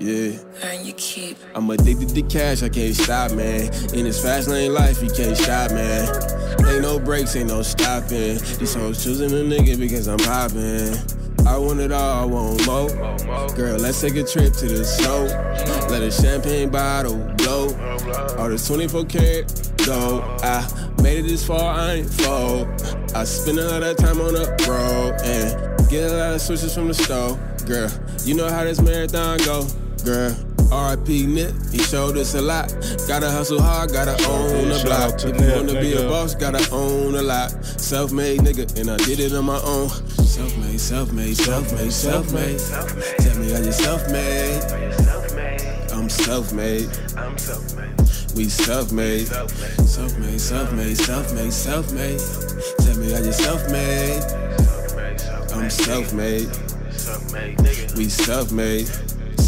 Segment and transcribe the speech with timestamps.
[0.00, 0.38] Yeah.
[0.62, 3.72] And you keep I'm addicted to cash, I can't stop, man.
[3.92, 6.08] In this fast lane life, you can't stop, man.
[6.68, 8.38] Ain't no breaks, ain't no stopping.
[8.58, 10.94] These hoes choosing a nigga because I'm popping.
[11.46, 13.48] I want it all, I want more.
[13.56, 15.24] Girl, let's take a trip to the snow.
[15.90, 17.68] Let a champagne bottle blow.
[18.38, 20.22] All this 24 karat gold.
[20.42, 22.68] I made it this far, I ain't fold.
[23.16, 26.72] I spend a lot of time on the road and get a lot of switches
[26.72, 27.36] from the store.
[27.66, 27.90] Girl,
[28.24, 29.66] you know how this marathon go.
[30.08, 30.34] Girl,
[30.72, 31.26] R.I.P.
[31.26, 32.74] Nip, he showed us a lot.
[33.06, 35.18] Gotta hustle hard, gotta own the Shout block.
[35.18, 37.50] to If you wanna be a boss, gotta own a lot.
[37.62, 39.90] Self-made nigga, and I did it on my own.
[40.24, 42.58] Self-made, self-made, self-made, self-made.
[43.18, 44.62] Tell me, are you self-made?
[45.92, 46.88] I'm self-made.
[48.34, 49.26] We self-made.
[49.26, 52.20] Self-made, self-made, self-made, self-made.
[52.78, 54.22] Tell me, are you self-made?
[55.52, 56.48] I'm self-made.
[57.94, 58.08] We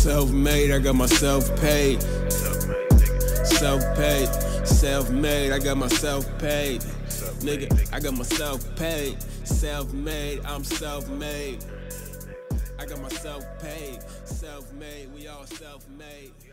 [0.01, 0.71] self-made.
[0.71, 2.03] Self-made, I got myself paid.
[3.45, 4.29] Self-paid,
[4.67, 6.81] self-made, I got myself paid.
[7.41, 9.23] Nigga, I got myself paid.
[9.45, 11.65] Self-made, I'm self-made.
[12.79, 13.99] I got myself paid.
[14.25, 16.50] Self-made, we all myself paid.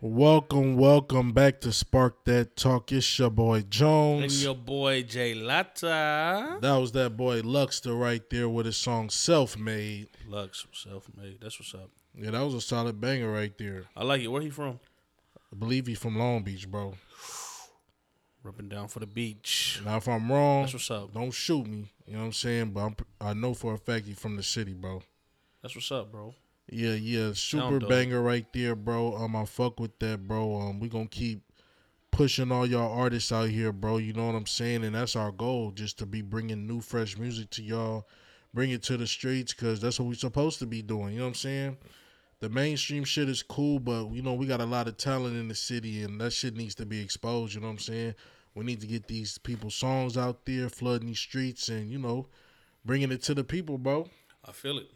[0.00, 2.92] Welcome, welcome back to Spark That Talk.
[2.92, 4.32] It's your boy Jones.
[4.32, 6.58] And your boy Jay Latta.
[6.60, 10.06] That was that boy Luxter right there with his song Self Made.
[10.28, 11.40] Lux, self made.
[11.40, 11.90] That's what's up.
[12.14, 13.86] Yeah, that was a solid banger right there.
[13.96, 14.28] I like it.
[14.28, 14.78] Where he from?
[15.52, 16.94] I believe he's from Long Beach, bro.
[18.44, 19.80] Rubbing down for the beach.
[19.84, 21.12] Now, if I'm wrong, That's what's up.
[21.12, 21.90] don't shoot me.
[22.06, 22.70] You know what I'm saying?
[22.70, 25.02] But I'm, I know for a fact he's from the city, bro.
[25.60, 26.34] That's what's up, bro.
[26.70, 29.16] Yeah, yeah, super banger right there, bro.
[29.16, 30.60] Um, I fuck with that, bro.
[30.60, 31.42] Um, we gonna keep
[32.10, 33.96] pushing all y'all artists out here, bro.
[33.98, 34.84] You know what I'm saying?
[34.84, 38.06] And that's our goal, just to be bringing new, fresh music to y'all,
[38.52, 41.12] bring it to the streets, cause that's what we're supposed to be doing.
[41.14, 41.76] You know what I'm saying?
[42.40, 45.48] The mainstream shit is cool, but you know we got a lot of talent in
[45.48, 47.54] the city, and that shit needs to be exposed.
[47.54, 48.14] You know what I'm saying?
[48.54, 52.26] We need to get these people's songs out there, flooding these streets, and you know,
[52.84, 54.08] bringing it to the people, bro.
[54.44, 54.90] I feel it.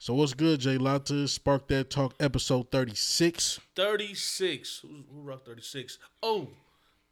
[0.00, 1.26] So what's good, Jay Lotta?
[1.26, 3.58] Spark That Talk, episode 36.
[3.74, 4.78] 36.
[4.82, 5.98] Who, who rock 36?
[6.22, 6.46] Oh,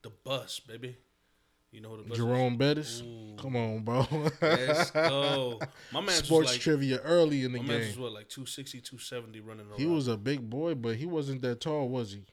[0.02, 0.96] the bus, baby.
[1.72, 2.24] You know who the bus is?
[2.24, 3.02] Jerome Bettis.
[3.38, 4.06] Come on, bro.
[4.40, 5.60] Let's go.
[5.92, 7.88] My man Sports like, trivia early in the my man game.
[7.88, 9.80] was what, like 260, 270 running around.
[9.80, 12.24] He was a big boy, but he wasn't that tall, was he?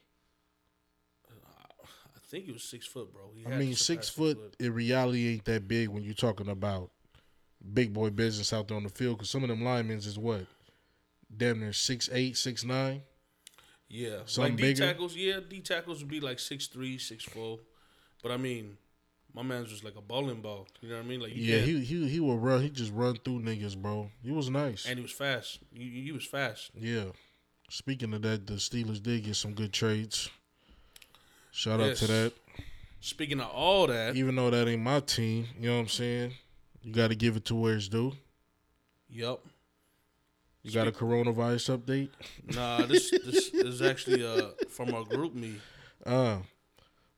[1.28, 3.32] Uh, I think he was six foot, bro.
[3.34, 6.92] He I mean, six surpass foot in reality ain't that big when you're talking about
[7.72, 9.16] big boy business out there on the field.
[9.18, 10.46] Because some of them linemen is what,
[11.34, 13.02] damn near six eight, six nine.
[13.88, 14.86] Yeah, Some like D bigger?
[14.86, 15.14] tackles.
[15.14, 17.60] Yeah, D tackles would be like six three, six four.
[18.22, 18.76] But I mean,
[19.32, 20.66] my man's just like a bowling ball.
[20.80, 21.20] You know what I mean?
[21.20, 22.62] Like Yeah, he he he will run.
[22.62, 24.10] He just run through niggas, bro.
[24.22, 24.86] He was nice.
[24.86, 25.60] and he was fast.
[25.72, 26.70] He, he was fast.
[26.74, 27.04] Yeah.
[27.70, 30.28] Speaking of that, the Steelers did get some good trades.
[31.50, 32.32] Shout out to that.
[33.00, 36.32] Speaking of all that, Even though that ain't my team, you know what I'm saying?
[36.84, 38.12] You got to give it to where it's due.
[39.08, 39.40] yep.
[40.62, 42.08] You got a coronavirus update?
[42.54, 45.56] Nah, this this is actually uh from our group me.
[46.06, 46.38] Uh,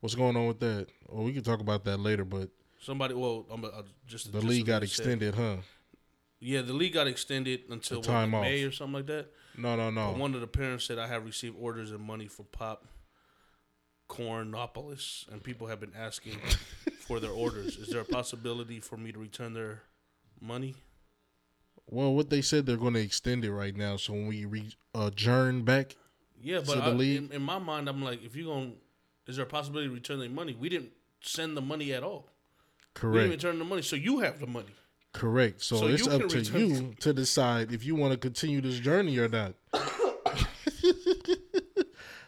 [0.00, 0.88] what's going on with that?
[1.09, 2.49] Well, we can talk about that later, but
[2.81, 3.69] Somebody, well, I'm uh,
[4.06, 5.06] just the just league got what it said.
[5.06, 5.56] extended, huh?
[6.41, 8.43] Yeah, the league got extended until what, time like.
[8.43, 9.26] May or something like that.
[9.56, 10.10] No, no, no.
[10.12, 12.84] But one of the parents said I have received orders and money for Pop
[14.09, 16.38] Cornopolis, and people have been asking
[17.06, 17.77] for their orders.
[17.77, 19.83] Is there a possibility for me to return their
[20.41, 20.75] money?
[21.89, 23.97] Well, what they said they're going to extend it right now.
[23.97, 25.94] So when we re- uh, adjourn back,
[26.43, 29.37] Yeah, but the I, in, in my mind, I'm like, if you're going, to is
[29.37, 30.55] there a possibility to return their money?
[30.59, 30.91] We didn't
[31.21, 32.28] send the money at all.
[32.94, 34.75] We didn't correct, return the money, so you have the money.
[35.12, 35.62] correct.
[35.62, 39.17] So, So it's up to you to decide if you want to continue this journey
[39.19, 39.55] or not.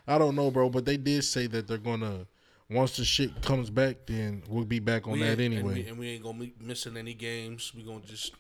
[0.07, 2.27] I don't know, bro, but they did say that they're gonna
[2.71, 5.75] once the shit comes back, then we'll be back on We that ain't- and anyway.
[5.83, 7.73] we, and we ain't gonna be missing any games.
[7.75, 8.33] We gonna just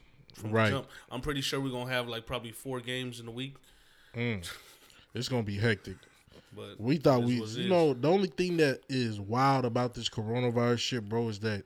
[0.44, 0.71] Right.
[0.71, 0.89] jump.
[1.11, 3.55] I'm pretty sure we're gonna have like probably four games in a week.
[4.14, 4.47] Mm.
[5.14, 5.97] It's gonna be hectic.
[6.55, 9.64] But We thought we, is what it you know, the only thing that is wild
[9.64, 11.64] about this coronavirus shit, bro, is that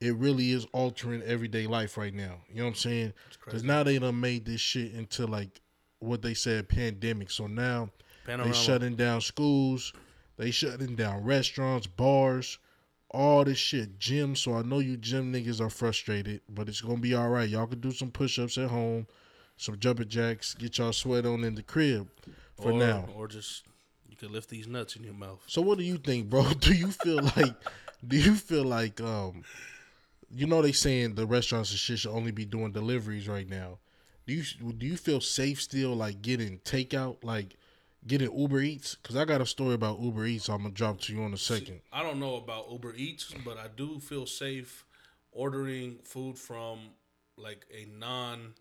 [0.00, 2.40] it really is altering everyday life right now.
[2.48, 3.12] You know what I'm saying?
[3.44, 5.60] Because now they done made this shit into like
[5.98, 7.30] what they said pandemic.
[7.30, 7.90] So now
[8.24, 8.52] Panorama.
[8.52, 9.92] they shutting down schools,
[10.40, 12.58] they shutting down restaurants, bars,
[13.10, 14.38] all this shit, gyms.
[14.38, 17.46] So I know you gym niggas are frustrated, but it's gonna be all right.
[17.46, 19.06] Y'all can do some push ups at home,
[19.58, 22.08] some jumping jacks, get y'all sweat on in the crib
[22.54, 23.04] for or, now.
[23.14, 23.64] or just
[24.08, 25.42] you could lift these nuts in your mouth.
[25.46, 26.50] So what do you think, bro?
[26.60, 27.54] Do you feel like
[28.08, 29.44] do you feel like um
[30.34, 33.76] you know they saying the restaurants and shit should only be doing deliveries right now.
[34.26, 37.56] Do you do you feel safe still like getting takeout, like
[38.06, 38.94] getting Uber Eats?
[38.96, 40.48] Because I got a story about Uber Eats.
[40.48, 41.80] I'm gonna drop to you in a second.
[41.92, 44.84] I don't know about Uber Eats, but I do feel safe
[45.32, 46.78] ordering food from
[47.36, 48.54] like a non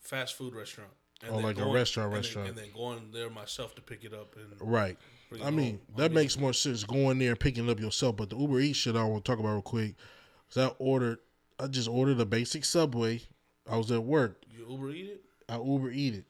[0.00, 0.90] fast food restaurant.
[1.22, 2.48] And Oh, then like a restaurant, and then- restaurant.
[2.48, 4.98] and then going there myself to pick it up and Right.
[5.42, 5.80] I mean.
[5.94, 8.16] I that mean- makes more sense going there and picking it up yourself.
[8.16, 9.94] But the Uber Eats shit I want to talk about real quick.
[10.52, 11.18] Cause I ordered,
[11.58, 13.22] I just ordered a basic Subway.
[13.70, 14.42] I was at work.
[14.50, 15.24] you Uber eat it.
[15.48, 16.24] I Uber Eat it.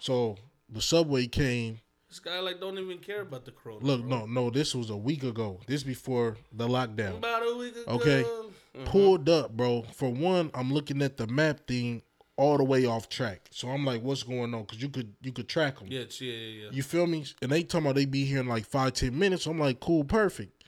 [0.00, 0.36] So
[0.68, 1.80] the Subway came.
[2.08, 3.84] This guy like don't even care about the corona.
[3.84, 4.20] Look, bro.
[4.20, 5.60] no, no, this was a week ago.
[5.66, 7.18] This before the lockdown.
[7.18, 7.84] About a week ago.
[7.96, 8.24] Okay.
[8.24, 8.84] Mhm.
[8.86, 9.82] Pulled up, bro.
[9.92, 12.02] For one, I'm looking at the map thing
[12.36, 13.48] all the way off track.
[13.50, 14.64] So I'm like, what's going on?
[14.64, 15.88] Cause you could you could track them.
[15.90, 16.68] Yeah, yeah, yeah.
[16.70, 17.26] You feel me?
[17.42, 19.44] And they talking about they be here in like five, ten minutes.
[19.46, 20.64] I'm like, cool, perfect.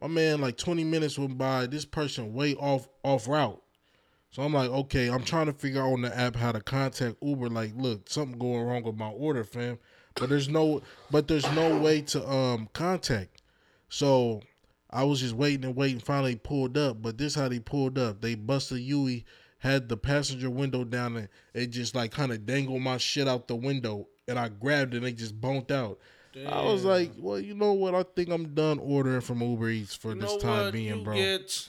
[0.00, 1.66] My man, like 20 minutes went by.
[1.66, 3.60] This person way off off route.
[4.30, 7.16] So I'm like, okay, I'm trying to figure out on the app how to contact
[7.20, 7.48] Uber.
[7.48, 9.78] Like, look, something going wrong with my order, fam.
[10.14, 13.42] But there's no but there's no way to um contact.
[13.88, 14.42] So
[14.90, 15.98] I was just waiting and waiting.
[16.00, 17.02] Finally pulled up.
[17.02, 18.20] But this how they pulled up.
[18.20, 19.24] They busted Yui,
[19.58, 23.48] had the passenger window down and it just like kind of dangled my shit out
[23.48, 24.06] the window.
[24.28, 25.98] And I grabbed it and they just bonked out.
[26.48, 27.96] I was like, well, you know what?
[27.96, 31.14] I think I'm done ordering from Uber Eats for you this time being, bro.
[31.16, 31.68] get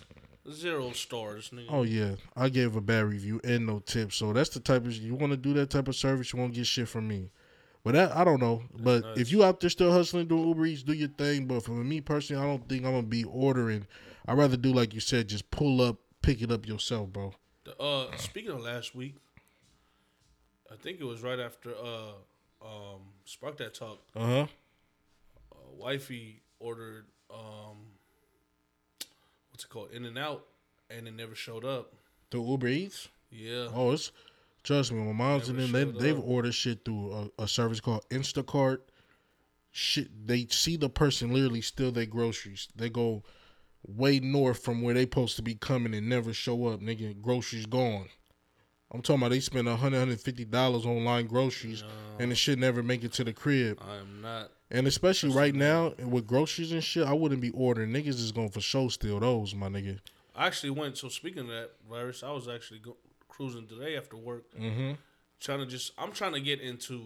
[0.49, 1.67] zero stars, nigga.
[1.69, 4.11] Oh yeah, I gave a bad review and no tip.
[4.13, 6.33] So that's the type of you want to do that type of service.
[6.33, 7.31] You won't get shit from me.
[7.83, 8.63] But that, I don't know.
[8.79, 11.47] But if you out there still hustling doing Uber Eats, do your thing.
[11.47, 13.87] But for me personally, I don't think I'm gonna be ordering.
[14.27, 17.33] I'd rather do like you said, just pull up, pick it up yourself, bro.
[17.63, 19.15] The, uh, speaking of last week,
[20.71, 22.11] I think it was right after uh,
[22.61, 23.99] um, Spark That Talk.
[24.15, 24.47] Uh huh.
[25.51, 27.77] Uh, wifey ordered um,
[29.61, 30.45] what's it called, In and Out,
[30.89, 31.93] and it never showed up.
[32.31, 33.09] Through Uber Eats.
[33.29, 34.11] Yeah, Oh, it's
[34.63, 34.99] trust me.
[34.99, 38.79] My mom's and them they, they've ordered shit through a, a service called Instacart.
[39.71, 42.67] Shit, they see the person literally steal their groceries.
[42.75, 43.23] They go
[43.87, 46.81] way north from where they supposed to be coming and never show up.
[46.81, 48.09] Nigga, groceries gone.
[48.93, 51.83] I'm talking about they spend a hundred, hundred fifty dollars online groceries,
[52.19, 53.79] and the shit never make it to the crib.
[53.81, 54.51] I am not.
[54.69, 57.91] And especially right now with groceries and shit, I wouldn't be ordering.
[57.91, 59.99] Niggas is going for show steal those, my nigga.
[60.35, 60.97] I actually went.
[60.97, 62.95] So speaking of that virus, I was actually go,
[63.27, 64.93] cruising today after work, Mm-hmm.
[65.39, 65.91] trying to just.
[65.97, 67.01] I'm trying to get into,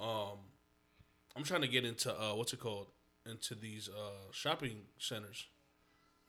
[0.00, 0.38] um,
[1.36, 2.88] I'm trying to get into uh, what's it called,
[3.26, 5.46] into these uh shopping centers,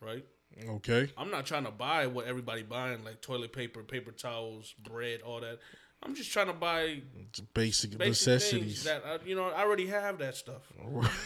[0.01, 0.25] right?
[0.69, 1.11] Okay.
[1.17, 5.41] I'm not trying to buy what everybody buying, like toilet paper, paper towels, bread, all
[5.41, 5.59] that.
[6.03, 7.01] I'm just trying to buy
[7.53, 8.83] basic, basic necessities.
[8.83, 10.61] that I, you know I already have that stuff.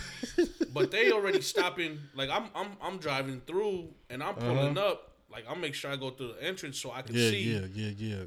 [0.73, 1.99] but they already stopping.
[2.15, 5.11] Like I'm I'm I'm driving through and I'm pulling up.
[5.29, 7.53] Like I'll make sure I go through the entrance so I can yeah, see.
[7.53, 8.23] yeah, yeah, yeah.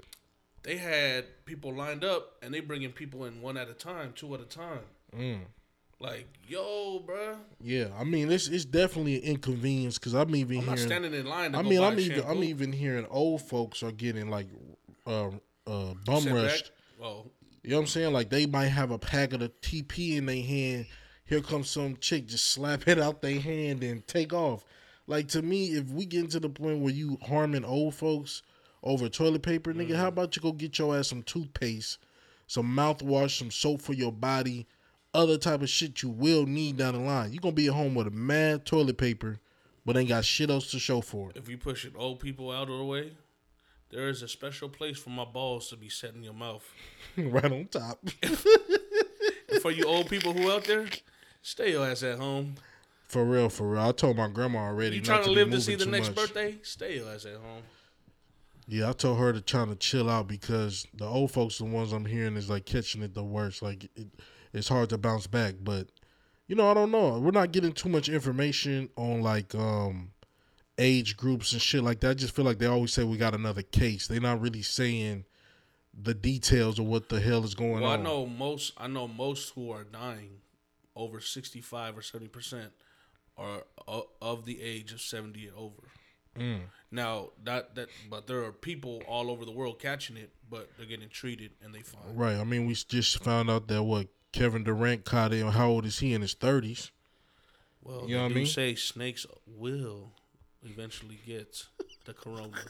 [0.62, 4.32] They had people lined up and they bringing people in one at a time, two
[4.34, 4.80] at a time.
[5.16, 5.40] Mm.
[6.02, 10.66] Like yo, bruh, Yeah, I mean it's it's definitely an inconvenience because I'm even I'm
[10.66, 11.52] not standing in line.
[11.52, 12.30] To I mean, I'm even shampoo.
[12.30, 14.48] I'm even hearing old folks are getting like
[15.06, 15.28] uh
[15.66, 16.34] uh bum back.
[16.34, 16.72] rushed.
[16.98, 17.30] Well,
[17.62, 18.12] You know what I'm saying?
[18.12, 20.86] Like they might have a packet of TP in their hand.
[21.24, 24.64] Here comes some chick just slap it out their hand and take off.
[25.06, 28.42] Like to me, if we get to the point where you harming old folks
[28.82, 29.96] over toilet paper, nigga, Mm.
[29.96, 31.98] how about you go get your ass some toothpaste,
[32.48, 34.66] some mouthwash, some soap for your body,
[35.14, 37.32] other type of shit you will need down the line.
[37.32, 39.40] You gonna be at home with a mad toilet paper,
[39.84, 41.36] but ain't got shit else to show for it.
[41.36, 43.12] if you pushing old people out of the way,
[43.90, 46.64] there is a special place for my balls to be set in your mouth.
[47.16, 47.98] right on top.
[49.60, 50.86] For you old people who out there,
[51.42, 52.54] stay your ass at home.
[53.06, 53.82] for real, for real.
[53.82, 54.96] I told my grandma already.
[54.96, 56.16] You trying to live to see the next much.
[56.16, 56.56] birthday?
[56.62, 57.62] Stay your ass at home.
[58.66, 61.92] Yeah, I told her to try to chill out because the old folks, the ones
[61.92, 63.60] I'm hearing, is like catching it the worst.
[63.60, 64.08] Like it,
[64.52, 65.54] it's hard to bounce back.
[65.60, 65.88] But
[66.46, 67.18] you know, I don't know.
[67.18, 70.10] We're not getting too much information on like um
[70.78, 72.10] age groups and shit like that.
[72.10, 74.06] I just feel like they always say we got another case.
[74.06, 75.24] They're not really saying
[75.94, 78.72] the details of what the hell is going Well, I know most.
[78.78, 80.40] I know most who are dying,
[80.96, 82.72] over sixty-five or seventy percent,
[83.36, 83.64] are
[84.20, 85.82] of the age of seventy and over.
[86.38, 86.60] Mm.
[86.90, 90.86] Now that that, but there are people all over the world catching it, but they're
[90.86, 92.14] getting treated and they fine.
[92.14, 92.36] Right.
[92.36, 95.44] I mean, we just found out that what Kevin Durant caught it.
[95.44, 96.14] How old is he?
[96.14, 96.90] In his thirties.
[97.82, 98.46] Well, You know what I mean?
[98.46, 100.12] say snakes will
[100.64, 101.64] eventually get
[102.04, 102.52] the corona.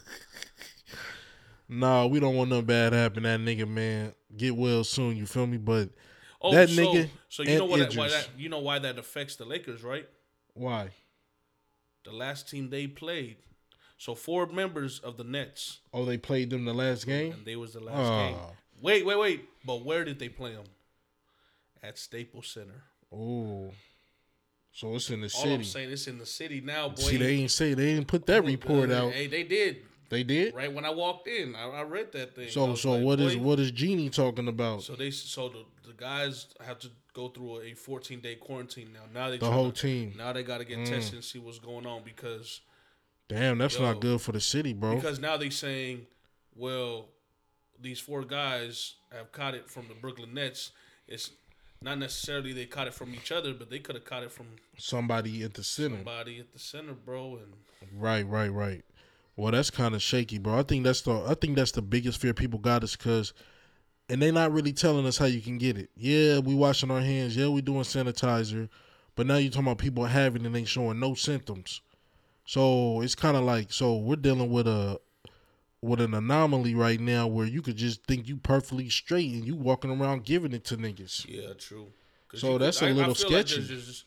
[1.69, 3.23] Nah, we don't want nothing bad to happen.
[3.23, 5.15] to That nigga, man, get well soon.
[5.15, 5.57] You feel me?
[5.57, 5.89] But
[6.41, 7.79] Oh, That so, nigga So you know what?
[7.79, 10.07] That, why that you know why that affects the Lakers, right?
[10.53, 10.89] why?
[12.03, 13.37] The last team they played
[13.97, 17.31] So four members of the Nets, Oh, they played them the last game.
[17.31, 18.17] and they was the last Oh.
[18.17, 18.37] game.
[18.81, 19.49] Wait, wait, wait.
[19.65, 20.65] But where did they play them?
[21.83, 22.81] At Staples Center.
[23.11, 23.71] Oh,
[24.71, 25.49] so it's in the city.
[25.49, 26.95] All I'm saying, it's in the city now, boy.
[27.01, 29.11] See, they ain't say they ain't put that report out.
[29.11, 29.77] Hey, they did.
[30.09, 30.55] They did.
[30.55, 32.49] Right when I walked in, I, I read that thing.
[32.49, 34.83] So, so like, what is boy, what is Genie talking about?
[34.83, 39.01] So they so the, the guys have to go through a 14 day quarantine now.
[39.13, 40.13] Now they The whole team.
[40.17, 40.89] Now they got to get Mm.
[40.89, 42.61] tested and see what's going on because
[43.27, 43.81] Damn, that's Yo.
[43.83, 44.95] not good for the city, bro.
[44.95, 46.05] because now they saying,
[46.55, 47.05] well,
[47.81, 50.71] these four guys have caught it from the Brooklyn Nets.
[51.07, 51.31] It's
[51.83, 54.47] not necessarily they caught it from each other, but they could have caught it from
[54.77, 55.97] Somebody at the center.
[55.97, 57.37] somebody at the center, bro.
[57.37, 57.53] And
[57.93, 58.83] Right, right, right.
[59.35, 60.57] Well, that's kind of shaky, bro.
[60.59, 63.33] I think that's the I think that's the biggest fear people got is because,
[64.09, 65.89] and they're not really telling us how you can get it.
[65.95, 67.35] Yeah, we washing our hands.
[67.35, 68.69] Yeah, we doing sanitizer,
[69.15, 71.81] but now you're talking about people having it and they showing no symptoms.
[72.45, 74.99] So it's kind of like so we're dealing with a
[75.83, 79.53] with an anomaly right now where you could just think you perfectly straight and you
[79.55, 81.25] walking around giving it to niggas.
[81.27, 81.87] yeah, true.
[82.35, 83.61] So that's a little sketchy.
[83.61, 84.05] just,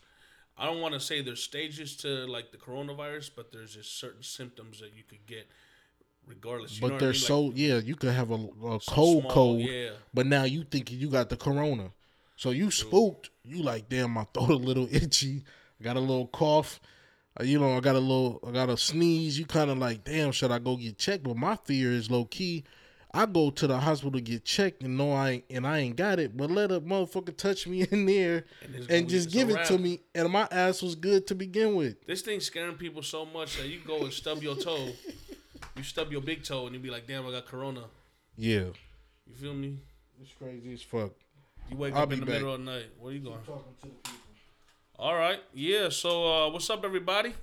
[0.57, 4.23] I don't want to say there's stages to like the coronavirus, but there's just certain
[4.23, 5.47] symptoms that you could get,
[6.27, 6.79] regardless.
[6.79, 7.07] But they're mean?
[7.09, 10.43] Like, so yeah, you could have a, a some cold small- cold, Yeah, but now
[10.43, 11.91] you thinking you got the corona.
[12.35, 13.29] So you spooked.
[13.45, 15.43] You like, damn, my throat a little itchy.
[15.81, 16.79] Got a little cough.
[17.39, 19.37] Uh, You know, I got a little, I got a sneeze.
[19.39, 21.23] You kind of like, damn, should I go get checked?
[21.23, 22.63] But my fear is low key.
[23.13, 25.95] I go to the hospital to get checked and know I ain't, and I ain't
[25.95, 29.65] got it, but let a motherfucker touch me in there And and, just give it
[29.67, 32.05] to me, and my ass was good to begin with.
[32.05, 34.89] this thing's scaring people so much that you go and stub your toe,
[35.77, 37.85] you stub your big toe, and you be like, "Damn, I got corona."
[38.35, 38.65] Yeah,
[39.25, 39.77] You feel me?
[40.21, 41.11] it's crazy as fuck.
[41.71, 42.35] You wake I'll up in the back.
[42.35, 42.85] middle of the night.
[42.99, 43.39] Where you going?
[44.99, 45.89] All right, yeah.
[45.89, 47.35] So, uh, what's up, everybody?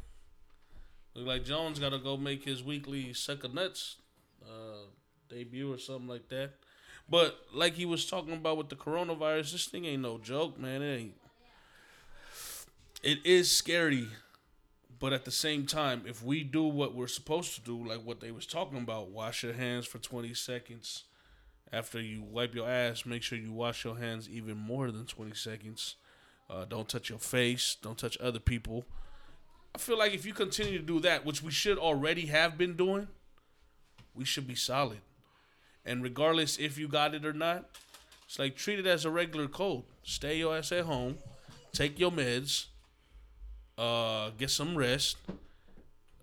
[1.15, 3.99] Look like Jones got to go make his weekly of nuts
[4.45, 4.89] uh,
[5.29, 6.55] debut or something like that.
[7.09, 10.83] But like he was talking about with the coronavirus, this thing ain't no joke, man.
[10.83, 11.15] It ain't.
[13.05, 14.09] It is scary,
[14.99, 18.19] but at the same time, if we do what we're supposed to do, like what
[18.19, 21.05] they was talking about, wash your hands for twenty seconds.
[21.73, 25.37] After you wipe your ass, make sure you wash your hands even more than twenty
[25.37, 25.95] seconds.
[26.49, 27.77] Uh, don't touch your face.
[27.81, 28.85] Don't touch other people.
[29.75, 32.77] I feel like if you continue to do that, which we should already have been
[32.77, 33.09] doing,
[34.15, 35.01] we should be solid.
[35.85, 37.65] And regardless if you got it or not,
[38.27, 39.85] it's like treat it as a regular cold.
[40.03, 41.19] Stay your ass at home,
[41.73, 42.67] take your meds,
[43.77, 45.17] uh, get some rest,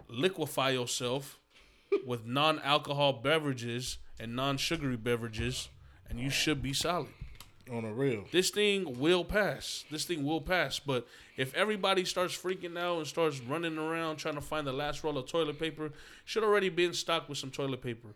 [0.08, 1.38] liquefy yourself
[2.06, 5.68] with non-alcohol beverages and non-sugary beverages,
[6.10, 7.10] and you should be solid
[7.72, 8.26] On a real.
[8.32, 9.84] this thing will pass.
[9.92, 10.80] This thing will pass.
[10.80, 15.04] But if everybody starts freaking out and starts running around trying to find the last
[15.04, 15.92] roll of toilet paper,
[16.26, 18.10] should already be in stock with some toilet paper.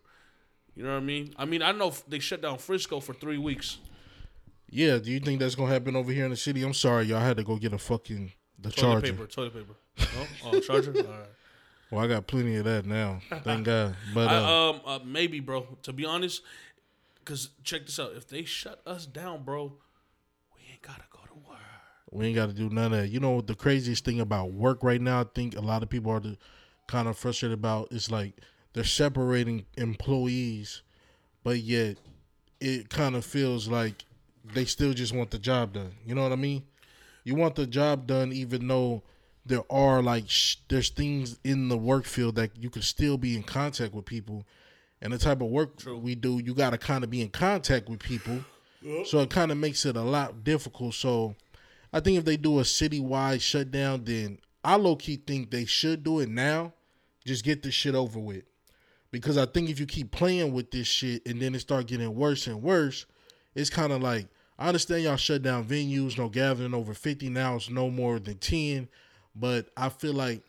[0.76, 1.34] You know what I mean?
[1.38, 3.78] I mean, I know they shut down Frisco for three weeks.
[4.70, 6.64] Yeah, do you think that's gonna happen over here in the city?
[6.64, 9.14] I'm sorry, y'all had to go get a fucking the Toilet charger.
[9.14, 9.76] paper, toilet paper.
[10.00, 10.28] No?
[10.52, 10.94] Oh, charger?
[10.98, 11.28] All right.
[11.92, 13.20] Well, I got plenty of that now.
[13.44, 13.96] Thank God.
[14.14, 15.66] But uh, I, um, uh, maybe, bro.
[15.84, 16.42] To be honest,
[17.26, 18.14] because check this out.
[18.16, 19.74] If they shut us down, bro,
[20.56, 21.60] we ain't gotta go to work.
[22.12, 23.10] we ain't got to do none of that.
[23.10, 25.22] You know the craziest thing about work right now?
[25.22, 26.38] I think a lot of people are the,
[26.88, 27.92] kind of frustrated about.
[27.92, 28.36] Is like
[28.74, 30.84] they're separating employees,
[31.44, 31.98] but yet
[32.62, 34.06] it kind of feels like
[34.54, 35.92] they still just want the job done.
[36.06, 36.64] You know what I mean?
[37.24, 39.02] You want the job done, even though
[39.46, 43.36] there are like sh- there's things in the work field that you can still be
[43.36, 44.46] in contact with people,
[45.06, 47.88] and the type of work we do, you got to kind of be in contact
[47.88, 48.44] with people.
[49.06, 50.96] So it kind of makes it a lot difficult.
[50.96, 51.36] So
[51.94, 56.04] I think if they do a citywide shutdown, then I low key think they should
[56.04, 56.74] do it now.
[57.24, 58.44] Just get this shit over with.
[59.12, 62.16] Because I think if you keep playing with this shit and then it start getting
[62.16, 63.06] worse and worse,
[63.54, 67.56] it's kind of like I understand y'all shut down venues, no gathering over 50 now,
[67.56, 68.88] it's no more than 10.
[69.36, 70.44] But I feel like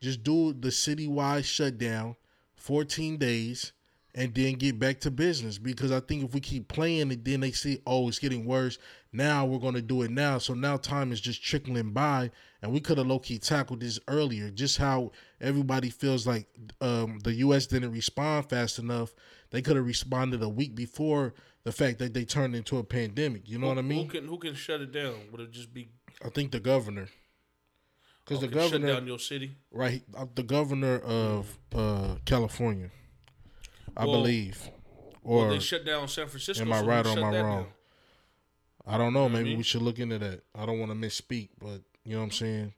[0.00, 2.16] just do the citywide shutdown,
[2.56, 3.72] 14 days,
[4.14, 5.58] and then get back to business.
[5.58, 8.78] Because I think if we keep playing it, then they see, oh, it's getting worse.
[9.12, 10.38] Now we're gonna do it now.
[10.38, 12.30] So now time is just trickling by,
[12.62, 14.50] and we could have low key tackled this earlier.
[14.50, 16.46] Just how everybody feels like
[16.80, 17.66] um, the U.S.
[17.66, 19.14] didn't respond fast enough.
[19.50, 21.34] They could have responded a week before
[21.64, 23.48] the fact that they turned into a pandemic.
[23.48, 24.06] You know what I mean?
[24.06, 25.14] Who can who can shut it down?
[25.30, 25.88] Would it just be
[26.24, 27.08] I think the governor,
[28.24, 29.56] because the can shut governor, down your city?
[29.70, 32.90] right, uh, the governor of uh, California,
[33.98, 34.70] I Well, believe,
[35.22, 36.64] Well, or they shut down San Francisco.
[36.64, 37.62] am I so right or am I wrong?
[37.64, 37.66] down?
[38.86, 39.24] I don't know.
[39.24, 39.58] what I Maybe mean?
[39.58, 40.44] we should look into that.
[40.54, 42.74] I don't want to misspeak, but you know what I'm saying.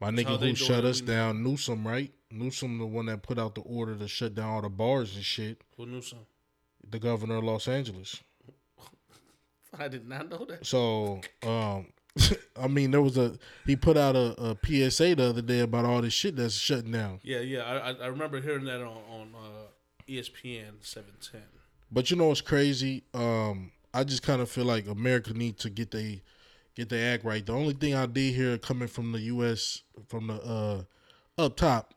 [0.00, 2.12] My nigga who shut us down, Newsom, right?
[2.30, 5.24] Newsom, the one that put out the order to shut down all the bars and
[5.24, 5.62] shit.
[5.76, 6.20] Who Newsom?
[6.88, 8.22] The governor of Los Angeles.
[9.78, 10.64] I did not know that.
[10.66, 11.86] So, um,
[12.56, 14.56] I mean, there was a he put out a, a,
[14.90, 17.20] PSA the other day about all this shit that's shutting down.
[17.22, 19.66] Yeah, yeah, I, I remember hearing that on on uh,
[20.08, 21.42] ESPN seven ten.
[21.90, 23.04] But you know what's crazy?
[23.14, 26.22] Um, I just kind of feel like America needs to get they
[26.74, 27.44] get their act right.
[27.44, 29.82] The only thing I did hear coming from the U.S.
[30.08, 30.82] from the uh,
[31.42, 31.94] up top,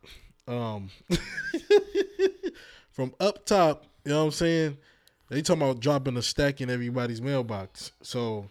[0.48, 0.90] um,
[2.92, 4.78] from up top, you know what I'm saying?
[5.30, 7.92] They talking about dropping a stack in everybody's mailbox.
[8.02, 8.50] So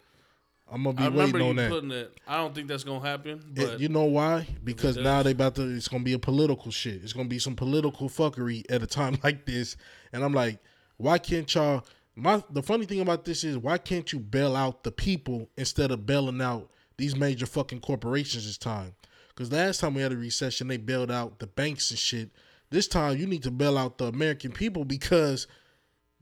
[0.73, 1.71] I'm gonna be I waiting on that.
[1.71, 3.43] Putting it, I don't think that's gonna happen.
[3.55, 4.47] But it, you know why?
[4.63, 5.63] Because now they about to.
[5.63, 7.03] It's gonna be a political shit.
[7.03, 9.77] It's gonna be some political fuckery at a time like this.
[10.13, 10.61] And I'm like,
[10.97, 11.85] why can't y'all?
[12.15, 15.91] My the funny thing about this is why can't you bail out the people instead
[15.91, 18.95] of bailing out these major fucking corporations this time?
[19.29, 22.31] Because last time we had a recession, they bailed out the banks and shit.
[22.71, 25.49] This time you need to bail out the American people because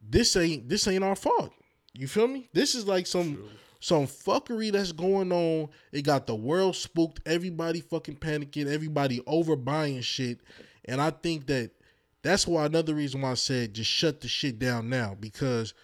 [0.03, 1.53] this ain't this ain't our fault.
[1.93, 2.49] You feel me?
[2.55, 3.49] This is like some True
[3.81, 5.69] some fuckery that's going on.
[5.93, 10.41] It got the world spooked, everybody fucking panicking, everybody overbuying shit.
[10.85, 11.71] And I think that
[12.23, 15.75] that's why another reason why I said just shut the shit down now because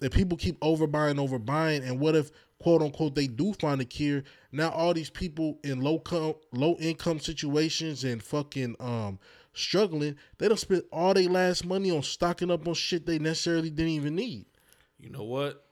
[0.00, 4.24] if people keep overbuying, overbuying, and what if quote unquote they do find a cure?
[4.50, 9.18] Now all these people in low com- low income situations and fucking um
[9.52, 13.70] struggling, they don't spend all their last money on stocking up on shit they necessarily
[13.70, 14.46] didn't even need.
[14.98, 15.64] You know what?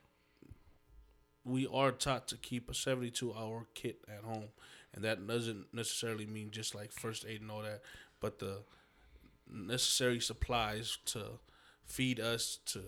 [1.45, 4.49] We are taught to keep a 72 hour kit at home
[4.95, 7.81] and that doesn't necessarily mean just like first aid and all that
[8.21, 8.59] but the
[9.53, 11.25] necessary supplies to
[11.85, 12.83] feed us to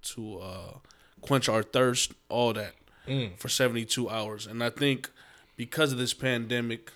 [0.00, 0.78] to uh,
[1.20, 2.74] quench our thirst all that
[3.06, 3.36] mm.
[3.38, 5.10] for 72 hours and i think
[5.56, 6.92] because of this pandemic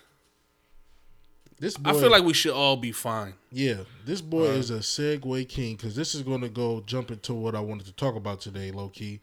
[1.59, 3.35] this boy, I feel like we should all be fine.
[3.49, 7.09] Yeah, this boy uh, is a segue king because this is going to go jump
[7.09, 9.21] into what I wanted to talk about today, low key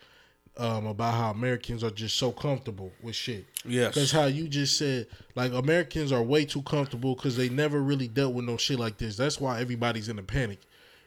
[0.60, 3.46] um, about how Americans are just so comfortable with shit.
[3.64, 3.94] Yes.
[3.94, 8.08] Because how you just said, like, Americans are way too comfortable because they never really
[8.08, 9.16] dealt with no shit like this.
[9.16, 10.58] That's why everybody's in a panic.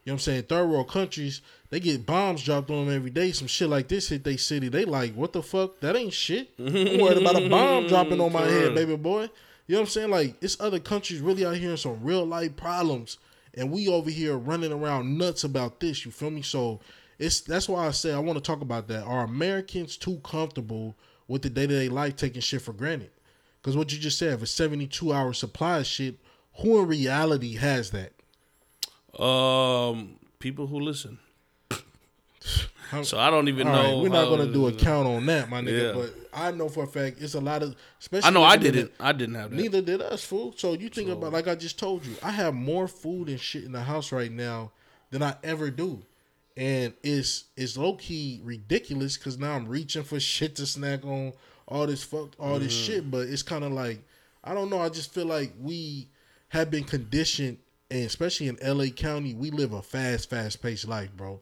[0.03, 0.43] You know what I'm saying?
[0.43, 3.31] Third world countries, they get bombs dropped on them every day.
[3.31, 4.69] Some shit like this hit their city.
[4.69, 5.79] They like, what the fuck?
[5.81, 6.49] That ain't shit.
[6.59, 9.29] I'm worried about a bomb dropping on my head, baby boy.
[9.67, 10.09] You know what I'm saying?
[10.09, 13.17] Like, it's other countries really out here in some real life problems.
[13.53, 16.05] And we over here running around nuts about this.
[16.05, 16.41] You feel me?
[16.41, 16.79] So
[17.19, 19.03] it's that's why I say I want to talk about that.
[19.03, 20.95] Are Americans too comfortable
[21.27, 23.11] with the day to day life taking shit for granted?
[23.61, 26.19] Because what you just said, a seventy two hour supply of shit,
[26.57, 28.13] who in reality has that?
[29.21, 31.19] Um, people who listen.
[33.03, 33.95] so I don't even know.
[33.95, 35.95] Right, we're not gonna do a count on that, my nigga.
[35.95, 36.01] Yeah.
[36.01, 37.75] But I know for a fact it's a lot of.
[37.99, 38.91] Especially I know I didn't.
[38.99, 39.55] I didn't have that.
[39.55, 40.53] Neither did us, fool.
[40.57, 41.13] So you think so.
[41.13, 44.11] about like I just told you, I have more food and shit in the house
[44.11, 44.71] right now
[45.11, 46.01] than I ever do
[46.55, 51.33] and it's it's low key ridiculous because now I'm reaching for shit to snack on
[51.67, 52.85] all this fuck all this mm.
[52.85, 54.03] shit, but it's kind of like
[54.43, 54.79] I don't know.
[54.79, 56.09] I just feel like we
[56.49, 57.57] have been conditioned,
[57.89, 58.91] and especially in L.A.
[58.91, 61.39] County, we live a fast, fast paced life, bro.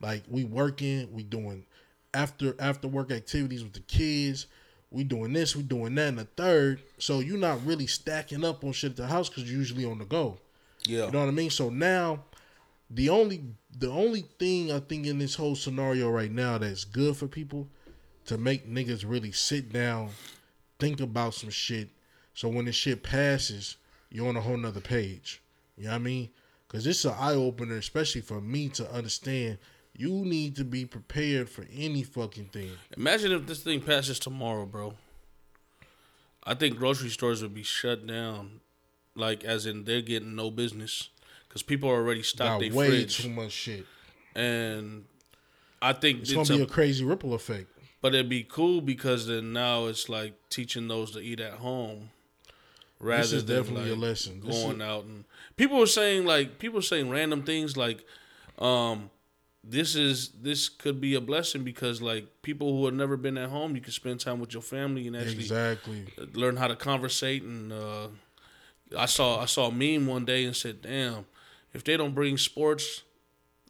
[0.00, 1.66] Like we working, we doing
[2.14, 4.46] after after work activities with the kids.
[4.92, 6.80] We doing this, we doing that, and the third.
[6.98, 9.98] So you're not really stacking up on shit at the house because you're usually on
[9.98, 10.38] the go.
[10.84, 11.50] Yeah, you know what I mean.
[11.50, 12.24] So now
[12.90, 13.44] the only
[13.78, 17.68] the only thing I think in this whole scenario right now that's good for people
[18.26, 20.10] to make niggas really sit down,
[20.78, 21.88] think about some shit.
[22.34, 23.76] So when the shit passes,
[24.10, 25.42] you're on a whole nother page.
[25.76, 26.30] You know what I mean?
[26.68, 29.58] Cause it's an eye opener, especially for me to understand.
[29.96, 32.70] You need to be prepared for any fucking thing.
[32.96, 34.94] Imagine if this thing passes tomorrow, bro.
[36.44, 38.60] I think grocery stores would be shut down,
[39.14, 41.10] like as in they're getting no business
[41.50, 43.18] because people are already stocked their way fridge.
[43.18, 43.84] too much shit,
[44.36, 45.04] and
[45.82, 47.66] I think it's, it's gonna be a, a crazy ripple effect.
[48.00, 52.10] But it'd be cool because then now it's like teaching those to eat at home
[53.00, 54.40] rather this is than definitely like a lesson.
[54.40, 54.86] going is...
[54.86, 55.24] out and
[55.56, 58.06] people were saying like people were saying random things like,
[58.58, 59.10] um,
[59.62, 63.50] this is this could be a blessing because like people who have never been at
[63.50, 67.42] home, you can spend time with your family and actually exactly learn how to conversate
[67.42, 67.72] and.
[67.72, 68.08] Uh,
[68.96, 71.24] I saw I saw a meme one day and said, "Damn,
[71.72, 73.02] if they don't bring sports,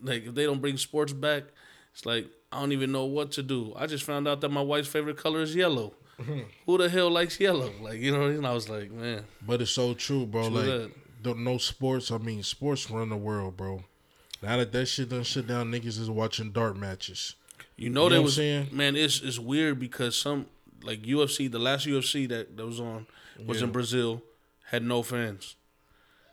[0.03, 1.45] like if they don't bring sports back,
[1.93, 3.73] it's like I don't even know what to do.
[3.77, 5.95] I just found out that my wife's favorite color is yellow.
[6.19, 6.41] Mm-hmm.
[6.67, 7.73] Who the hell likes yellow?
[7.81, 9.25] Like you know, and I was like, man.
[9.47, 10.49] But it's so true, bro.
[10.49, 11.39] True like that.
[11.39, 12.11] no sports.
[12.11, 13.85] I mean, sports run the world, bro.
[14.43, 17.37] Now that that shit done shut down, niggas is watching dart matches.
[17.77, 18.39] You know, you know there was
[18.73, 18.97] man.
[18.97, 20.47] It's it's weird because some
[20.83, 23.07] like UFC, the last UFC that, that was on
[23.47, 23.65] was yeah.
[23.65, 24.23] in Brazil
[24.65, 25.57] had no fans.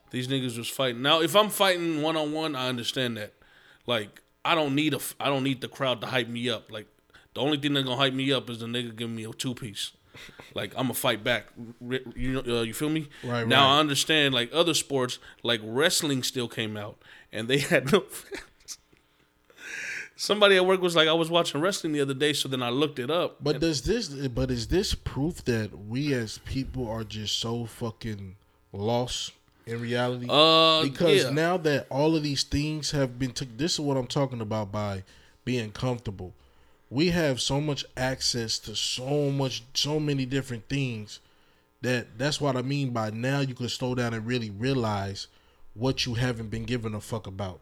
[0.10, 1.02] These niggas was fighting.
[1.02, 3.34] Now, if I'm fighting one on one, I understand that.
[3.86, 6.72] Like, I don't need a, I don't need the crowd to hype me up.
[6.72, 6.88] Like,
[7.34, 9.54] the only thing that's gonna hype me up is the nigga giving me a two
[9.54, 9.92] piece.
[10.54, 11.48] Like I'm gonna fight back.
[12.16, 13.10] You know, uh, you feel me?
[13.24, 13.48] Right.
[13.48, 13.78] Now right.
[13.78, 14.34] I understand.
[14.34, 16.98] Like other sports, like wrestling, still came out
[17.32, 18.80] and they had no fans.
[20.16, 22.70] Somebody at work was like, I was watching wrestling the other day, so then I
[22.70, 23.38] looked it up.
[23.40, 24.08] But does this?
[24.08, 28.36] But is this proof that we as people are just so fucking
[28.74, 29.34] lost
[29.68, 30.28] in reality?
[30.30, 31.30] Uh, because yeah.
[31.30, 34.72] now that all of these things have been took, this is what I'm talking about
[34.72, 35.04] by
[35.46, 36.34] being comfortable
[36.90, 41.20] we have so much access to so much so many different things
[41.82, 45.28] that that's what I mean by now you can slow down and really realize
[45.74, 47.60] what you haven't been given a fuck about.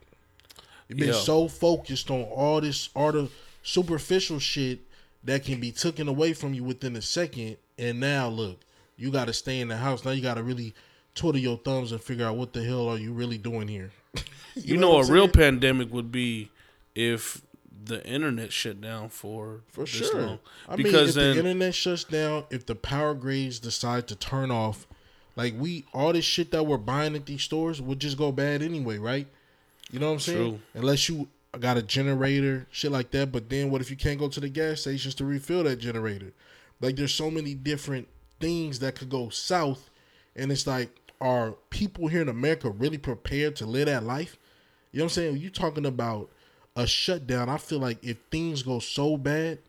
[0.88, 1.16] You've been yeah.
[1.16, 3.30] so focused on all this all the
[3.64, 4.80] superficial shit
[5.24, 8.60] that can be taken away from you within a second and now look,
[8.96, 10.06] you gotta stay in the house.
[10.06, 10.76] Now you gotta really
[11.16, 13.92] twiddle your thumbs and figure out what the hell are you really doing here.
[14.16, 14.24] you,
[14.56, 15.14] you, know, know a saying?
[15.14, 16.52] real pandemic would be
[16.94, 17.42] if
[17.86, 20.22] the internet shut down for for sure.
[20.22, 20.40] Long.
[20.68, 24.16] I because mean, if then, the internet shuts down, if the power grids decide to
[24.16, 24.88] turn off,
[25.36, 28.62] like we all this shit that we're buying at these stores would just go bad
[28.62, 29.28] anyway, right?
[29.92, 30.50] You know what I'm saying?
[30.50, 30.60] True.
[30.74, 31.28] Unless you
[31.60, 33.32] got a generator, shit like that.
[33.32, 36.34] But then what if you can't go to the gas stations to refill that generator?
[36.82, 38.08] Like there's so many different
[38.40, 39.90] things that could go south,
[40.36, 40.90] and it's like,
[41.22, 44.38] are people here in America really prepared to live that life?
[44.92, 45.38] You know what I'm saying?
[45.38, 46.30] You talking about
[46.76, 49.60] a shutdown, I feel like if things go so bad,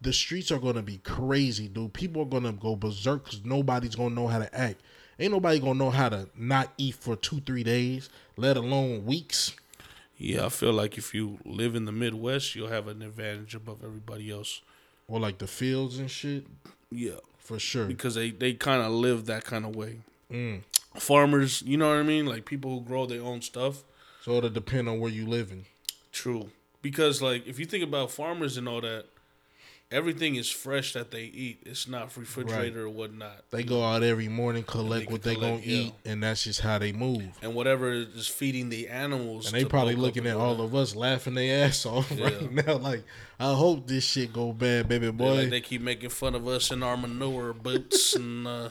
[0.00, 1.92] the streets are gonna be crazy, dude.
[1.92, 4.80] People are gonna go berserk because nobody's gonna know how to act.
[5.18, 9.54] Ain't nobody gonna know how to not eat for two, three days, let alone weeks.
[10.16, 13.84] Yeah, I feel like if you live in the Midwest, you'll have an advantage above
[13.84, 14.62] everybody else.
[15.06, 16.46] Or like the fields and shit.
[16.90, 17.86] Yeah, for sure.
[17.86, 20.00] Because they they kind of live that kind of way.
[20.32, 20.62] Mm.
[20.96, 22.26] Farmers, you know what I mean?
[22.26, 23.84] Like people who grow their own stuff.
[24.22, 25.66] So it'll depend on where you live living.
[26.12, 26.50] True.
[26.82, 29.06] Because like if you think about farmers and all that,
[29.90, 31.62] everything is fresh that they eat.
[31.64, 32.86] It's not refrigerator right.
[32.86, 33.44] or whatnot.
[33.50, 35.80] They go out every morning, collect they what they collect, gonna yeah.
[35.86, 37.28] eat, and that's just how they move.
[37.42, 39.46] And whatever is feeding the animals.
[39.46, 40.64] And they probably looking at all that.
[40.64, 42.24] of us laughing their ass off yeah.
[42.24, 42.76] right now.
[42.76, 43.04] Like,
[43.40, 45.34] I hope this shit go bad, baby boy.
[45.34, 48.68] Like they keep making fun of us in our manure boots and uh,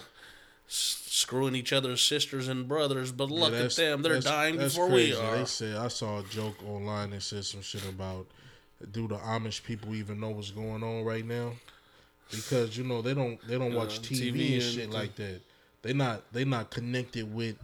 [0.67, 5.11] screwing each other's sisters and brothers, but look yeah, at them; they're dying before crazy.
[5.11, 5.37] we are.
[5.37, 8.27] They said I saw a joke online that said some shit about
[8.91, 11.53] do the Amish people even know what's going on right now?
[12.29, 15.41] Because you know they don't they don't watch uh, TV, TV, and shit like that.
[15.81, 17.55] They not they not connected with.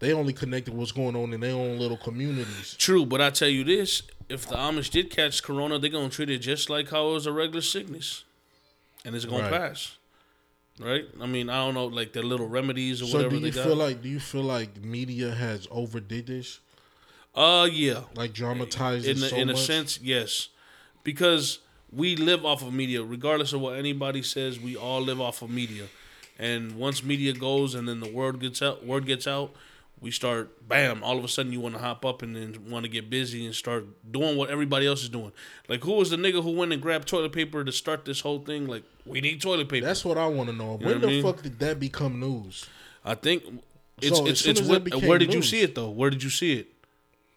[0.00, 2.74] They only connected what's going on in their own little communities.
[2.78, 6.28] True, but I tell you this: if the Amish did catch corona, they're gonna treat
[6.28, 8.24] it just like how it was a regular sickness,
[9.04, 9.52] and it's gonna right.
[9.52, 9.96] pass
[10.80, 11.04] right?
[11.20, 13.36] I mean, I don't know, like their little remedies or so whatever.
[13.36, 14.02] So do you feel like?
[14.02, 16.60] Do you feel like media has overdid this?
[17.34, 18.02] Uh, yeah.
[18.14, 20.48] Like dramatized in the, so in a sense, yes,
[21.02, 21.58] because
[21.92, 24.60] we live off of media, regardless of what anybody says.
[24.60, 25.86] We all live off of media,
[26.38, 29.54] and once media goes, and then the word gets out, word gets out,
[30.00, 32.84] we start bam all of a sudden you want to hop up and then want
[32.84, 35.32] to get busy and start doing what everybody else is doing
[35.68, 38.40] like who was the nigga who went and grabbed toilet paper to start this whole
[38.40, 41.06] thing like we need toilet paper that's what i want to know you when the
[41.06, 41.22] mean?
[41.22, 42.66] fuck did that become news
[43.04, 43.42] i think
[44.00, 45.36] it's so it's, it's what, where did news.
[45.36, 46.68] you see it though where did you see it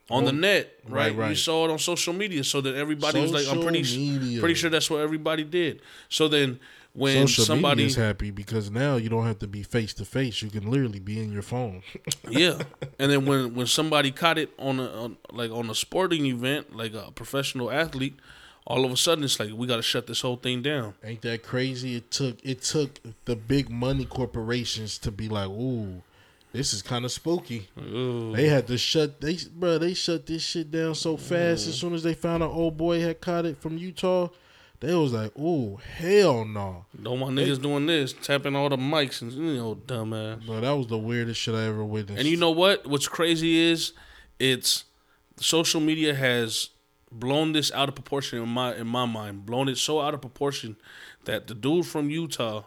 [0.09, 1.07] on the net, right?
[1.07, 1.17] right?
[1.17, 1.29] right.
[1.31, 4.39] You saw it on social media, so that everybody social was like, "I'm pretty, media.
[4.39, 6.59] pretty sure that's what everybody did." So then,
[6.97, 10.41] when Social somebody is happy because now you don't have to be face to face.
[10.41, 11.83] You can literally be in your phone.
[12.29, 12.57] yeah,
[12.97, 16.75] and then when when somebody caught it on a on, like on a sporting event,
[16.75, 18.15] like a professional athlete,
[18.65, 20.95] all of a sudden it's like we got to shut this whole thing down.
[21.03, 21.95] Ain't that crazy?
[21.95, 26.01] It took it took the big money corporations to be like, ooh.
[26.53, 27.67] This is kind of spooky.
[27.77, 28.33] Ooh.
[28.35, 29.77] They had to shut they bro.
[29.77, 31.67] They shut this shit down so fast.
[31.67, 31.79] As mm.
[31.81, 34.29] soon as they found an old boy had caught it from Utah,
[34.79, 39.21] they was like, "Oh hell no!" Don't want niggas doing this, tapping all the mics
[39.21, 40.45] and you know, dumbass.
[40.45, 42.19] But that was the weirdest shit I ever witnessed.
[42.19, 42.85] And you know what?
[42.85, 43.93] What's crazy is
[44.39, 44.85] it's
[45.37, 46.69] social media has
[47.11, 49.45] blown this out of proportion in my in my mind.
[49.45, 50.75] Blown it so out of proportion
[51.25, 52.63] that the dude from Utah,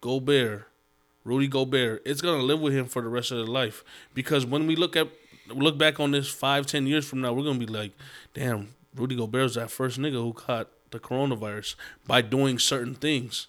[0.00, 0.68] Gobert,
[1.24, 3.82] Rudy Gobert, it's gonna live with him for the rest of his life.
[4.12, 5.08] Because when we look at
[5.48, 7.92] look back on this five, ten years from now, we're gonna be like,
[8.34, 11.74] damn, Rudy Gobert was that first nigga who caught the coronavirus
[12.06, 13.46] by doing certain things.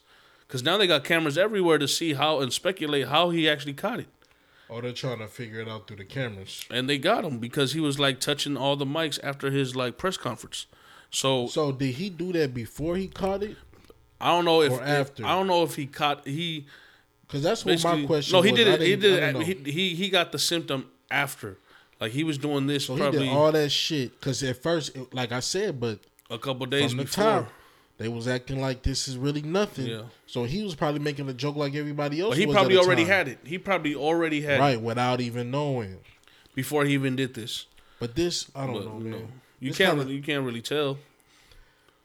[0.47, 3.99] Because now they got cameras everywhere to see how and speculate how he actually caught
[3.99, 4.07] it.
[4.69, 6.65] Oh, they're trying to figure it out through the cameras.
[6.69, 9.97] And they got him because he was like touching all the mics after his like
[9.97, 10.65] press conference.
[11.09, 13.55] So So did he do that before he caught it?
[14.19, 15.25] I don't know if, if after.
[15.25, 16.65] I don't know if he caught he
[17.25, 18.35] Because that's what my question.
[18.35, 18.59] No, he was.
[18.59, 18.81] did it.
[18.81, 19.65] He didn't- it.
[19.65, 21.57] He, he he got the symptom after.
[21.99, 24.19] Like he was doing this So he did all that shit.
[24.19, 27.47] Because at first, like I said, but a couple days from the before.
[27.97, 29.87] they was acting like this is really nothing.
[29.87, 30.01] Yeah.
[30.25, 32.31] So he was probably making a joke like everybody else.
[32.31, 33.11] But he probably already time.
[33.11, 33.39] had it.
[33.43, 35.97] He probably already had it right without even knowing.
[36.55, 37.67] before he even did this.
[37.99, 39.11] But this, I don't But, know, you man.
[39.11, 39.27] know,
[39.59, 40.97] you It's can't kinda- really, you can't really tell.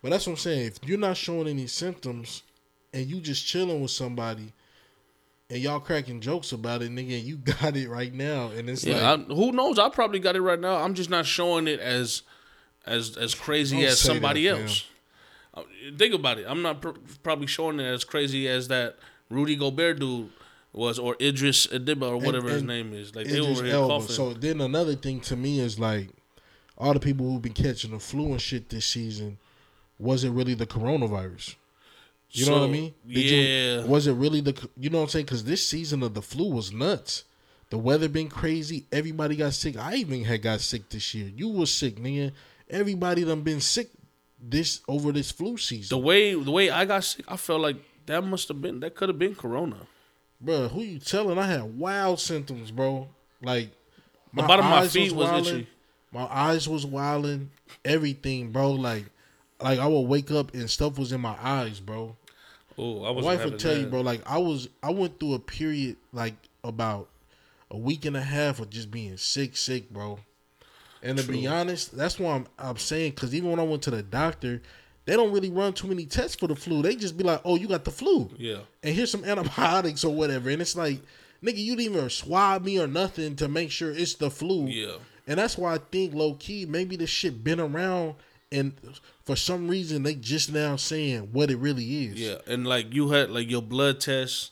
[0.03, 0.67] But that's what I'm saying.
[0.67, 2.43] If you're not showing any symptoms
[2.93, 4.53] and you just chilling with somebody
[5.49, 8.49] and y'all cracking jokes about it, nigga, you got it right now.
[8.49, 9.79] And it's Yeah, like, I, who knows?
[9.79, 10.77] I probably got it right now.
[10.77, 12.23] I'm just not showing it as
[12.87, 14.87] as as crazy Don't as somebody that, else.
[15.55, 15.63] Uh,
[15.99, 16.47] Think about it.
[16.49, 16.91] I'm not pr-
[17.23, 18.97] probably showing it as crazy as that
[19.29, 20.31] Rudy Gobert dude
[20.73, 23.15] was, or Idris Adiba, or whatever his and name is.
[23.15, 23.89] Like they Idris over here Elba.
[23.95, 24.15] coughing.
[24.15, 26.09] So then another thing to me is like
[26.79, 29.39] all the people who've been catching the flu and shit this season,
[29.99, 31.57] was it really the coronavirus?
[32.31, 32.95] You know what I So, mean?
[33.07, 33.81] yeah.
[33.83, 34.69] You, was it really the?
[34.79, 35.27] You know what I'm saying?
[35.27, 37.25] Because this season of the flu was nuts.
[37.69, 38.87] The weather been crazy.
[38.91, 39.77] Everybody got sick.
[39.77, 41.31] I even had got sick this year.
[41.35, 42.33] You was sick, nigga.
[42.73, 43.91] Everybody done been sick
[44.41, 45.97] this over this flu season.
[45.97, 48.95] the way the way I got sick, I felt like that must have been that
[48.95, 49.77] could have been Corona.
[50.41, 51.39] Bro, who you telling?
[51.39, 53.09] I had wild symptoms, bro.
[53.43, 53.71] Like
[54.35, 55.55] The bottom of my eyes feet was wilding.
[55.61, 55.69] itchy.
[56.11, 57.51] My eyes was wilding.
[57.85, 58.73] Everything, bro.
[58.73, 59.05] Like,
[59.61, 62.17] like I would wake up and stuff was in my eyes, bro.
[62.79, 63.25] Oh, I was.
[63.25, 63.39] My was.
[63.39, 64.01] wife would tell you, bro.
[64.01, 67.09] Like I was, I went through a period like about
[67.71, 70.19] a week and a half of just being sick, sick, bro.
[71.03, 73.91] And to be honest, that's why I'm, I'm saying because even when I went to
[73.91, 74.63] the doctor,
[75.05, 76.81] they don't really run too many tests for the flu.
[76.83, 80.15] They just be like, "Oh, you got the flu." Yeah, and here's some antibiotics or
[80.15, 80.49] whatever.
[80.51, 81.01] And it's like,
[81.43, 84.67] nigga, you didn't even swab me or nothing to make sure it's the flu.
[84.67, 84.93] yeah.
[85.27, 88.17] And that's why I think low key, maybe this shit been around
[88.51, 88.73] and
[89.25, 92.21] for some reason they just now saying what it really is.
[92.21, 94.51] Yeah, and like you had like your blood test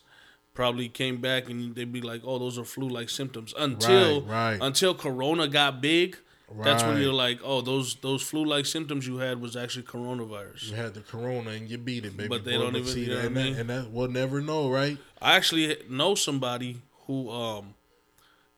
[0.55, 4.59] probably came back and they'd be like, "Oh, those are flu-like symptoms." Until Right, right.
[4.63, 6.17] until Corona got big,
[6.63, 10.77] that's when you're like, "Oh, those those flu-like symptoms you had was actually coronavirus." You
[10.77, 12.29] had the corona and you beat it, baby.
[12.29, 12.63] But they boy.
[12.63, 13.57] don't even- see you know that, and, that, mean?
[13.57, 14.99] and that we'll never know, right?
[15.21, 17.75] I actually know somebody who um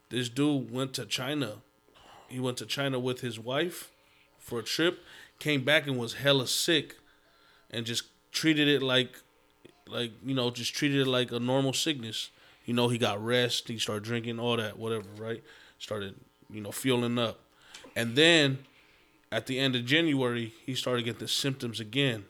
[0.08, 1.62] this dude went to China.
[2.28, 3.90] He went to China with his wife
[4.38, 5.00] for a trip,
[5.38, 6.96] came back and was hella sick
[7.70, 9.18] and just treated it like
[9.86, 12.30] like, you know, just treated it like a normal sickness.
[12.64, 15.42] You know, he got rest, he started drinking, all that, whatever, right?
[15.78, 16.14] Started,
[16.50, 17.40] you know, fueling up.
[17.96, 18.58] And then
[19.30, 22.24] at the end of January, he started getting the symptoms again.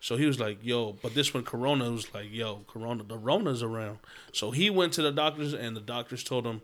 [0.00, 3.62] So he was like, yo, but this one Corona was like, yo, Corona, the Rona's
[3.62, 3.98] around.
[4.32, 6.60] So he went to the doctors and the doctors told him,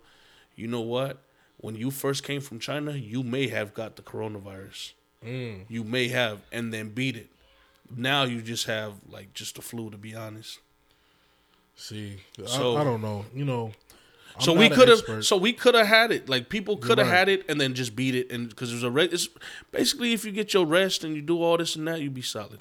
[0.56, 1.18] you know what?
[1.58, 4.92] When you first came from China, you may have got the coronavirus.
[5.24, 5.64] Mm.
[5.68, 7.28] You may have, and then beat it.
[7.96, 10.58] Now you just have like just the flu, to be honest.
[11.76, 13.24] See, So- I, I don't know.
[13.34, 13.72] You know,
[14.38, 16.28] so we could have, so we could have had it.
[16.28, 17.16] Like people could have right.
[17.16, 19.28] had it and then just beat it, and because there's a re- it's
[19.72, 22.22] basically if you get your rest and you do all this and that, you be
[22.22, 22.60] solid.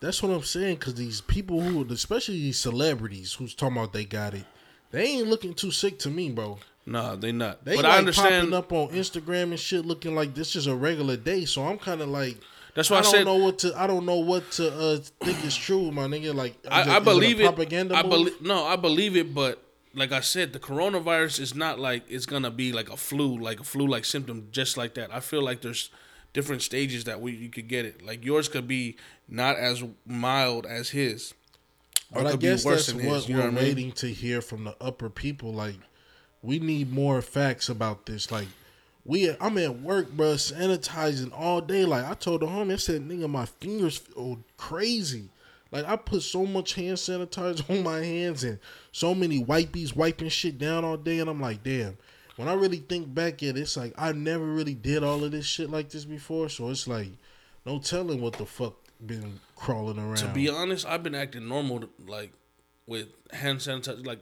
[0.00, 0.76] That's what I'm saying.
[0.76, 4.44] Because these people who, especially these celebrities, who's talking about they got it,
[4.90, 6.58] they ain't looking too sick to me, bro.
[6.86, 7.64] Nah, they not.
[7.64, 8.50] They but like I understand.
[8.50, 11.44] popping up on Instagram and shit, looking like this is a regular day.
[11.44, 12.38] So I'm kind of like,
[12.74, 13.78] That's why I I, don't said know what to.
[13.78, 16.34] I don't know what to uh, think is true, my nigga.
[16.34, 17.44] Like, I, it- I believe it.
[17.44, 17.46] it.
[17.46, 19.62] Propaganda I believe no, I believe it, but
[19.94, 23.60] like I said, the coronavirus is not like it's gonna be like a flu, like
[23.60, 25.12] a flu-like symptom, just like that.
[25.12, 25.90] I feel like there's
[26.32, 28.04] different stages that we you could get it.
[28.04, 28.96] Like yours could be
[29.28, 31.34] not as mild as his,
[32.12, 33.28] or But I could guess be worse that's than what his.
[33.28, 33.54] You we're I mean?
[33.56, 35.52] waiting to hear from the upper people.
[35.52, 35.76] Like,
[36.42, 38.30] we need more facts about this.
[38.30, 38.48] Like,
[39.04, 41.84] we, I'm at work, bro, sanitizing all day.
[41.84, 45.28] Like, I told the homie, I said, nigga, my fingers feel crazy.
[45.72, 48.58] Like, I put so much hand sanitizer on my hands and
[48.92, 51.96] so many wipies wiping shit down all day, and I'm like, damn.
[52.36, 55.30] When I really think back at it, it's like I never really did all of
[55.30, 56.48] this shit like this before.
[56.48, 57.08] So it's like,
[57.66, 60.16] no telling what the fuck been crawling around.
[60.16, 62.32] To be honest, I've been acting normal, like
[62.86, 64.06] with hand sanitizer.
[64.06, 64.20] Like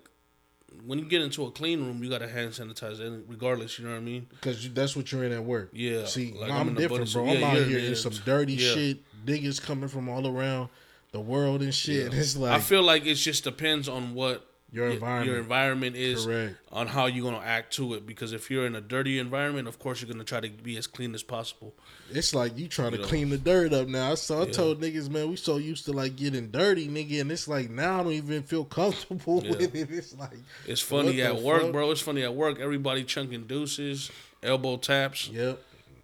[0.85, 3.85] when you get into a clean room, you got to hand sanitize, and regardless, you
[3.85, 4.27] know what I mean.
[4.31, 5.71] Because that's what you're in at work.
[5.73, 7.25] Yeah, See, like, I'm, I'm different, bro.
[7.27, 7.37] suit.
[7.37, 8.75] I'm out you're- here in some dirty yeah.
[8.75, 8.99] shit.
[9.25, 10.71] Niggas coming from all around
[11.13, 12.07] the world and shit.
[12.07, 15.27] And it's like I feel like it just depends on what Your environment.
[15.31, 16.57] your environment is Correct.
[16.71, 18.07] on how you're gonna act to it.
[18.07, 20.87] Because if you're in a dirty environment, of course you're gonna try to be as
[20.87, 21.75] clean as possible.
[22.11, 23.05] it's like you trying to know.
[23.05, 24.15] clean the dirt up now.
[24.17, 24.53] So I Yeah.
[24.53, 28.01] told niggas, man, we so used to like getting dirty, nigga, and it's like now
[28.01, 29.51] I don't even feel comfortable Yeah.
[29.53, 29.91] with it.
[29.91, 31.73] It's like It's funny at work, fuck?
[31.73, 31.91] bro.
[31.91, 32.61] It's funny at work.
[32.61, 34.11] Everybody chunking deuces,
[34.43, 35.59] elbow taps, Yep.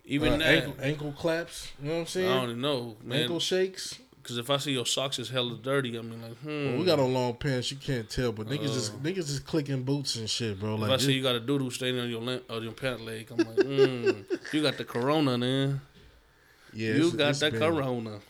[0.06, 0.46] even Uh, that.
[0.46, 1.68] ankle, ankle claps.
[1.82, 2.30] You know what I'm saying?
[2.30, 3.20] I don't know, man.
[3.22, 3.98] Ankle shakes.
[4.24, 6.48] Because if I see your socks is hella dirty, I mean like, hmm.
[6.70, 7.70] Well, we got on long pants.
[7.70, 8.72] You can't tell, but niggas Uh.
[8.74, 10.76] just niggas just clicking boots and shit, bro.
[10.76, 13.04] Like If I see you got a doodle stain on your lin- on your pant
[13.04, 14.10] leg, I'm like, hmm.
[14.56, 15.80] you got the corona, man.
[16.72, 18.20] yeah, you it's- got it's the been- corona.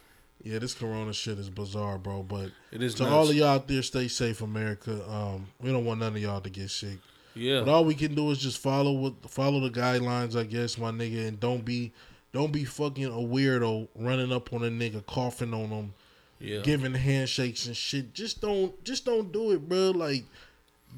[0.42, 2.22] Yeah, this Corona shit is bizarre, bro.
[2.22, 3.12] But It is to nuts.
[3.14, 5.02] all of y'all out there, stay safe, America.
[5.10, 6.98] Um, we don't want none of y'all to get sick.
[7.34, 7.60] Yeah.
[7.60, 10.90] But all we can do is just follow what follow the guidelines, I guess, my
[10.90, 11.92] nigga, and don't be
[12.34, 15.94] don't be fucking a weirdo running up on a nigga, coughing on them,
[16.40, 16.60] Yeah.
[16.60, 18.12] giving handshakes and shit.
[18.12, 19.92] Just don't just don't do it, bro.
[19.92, 20.24] Like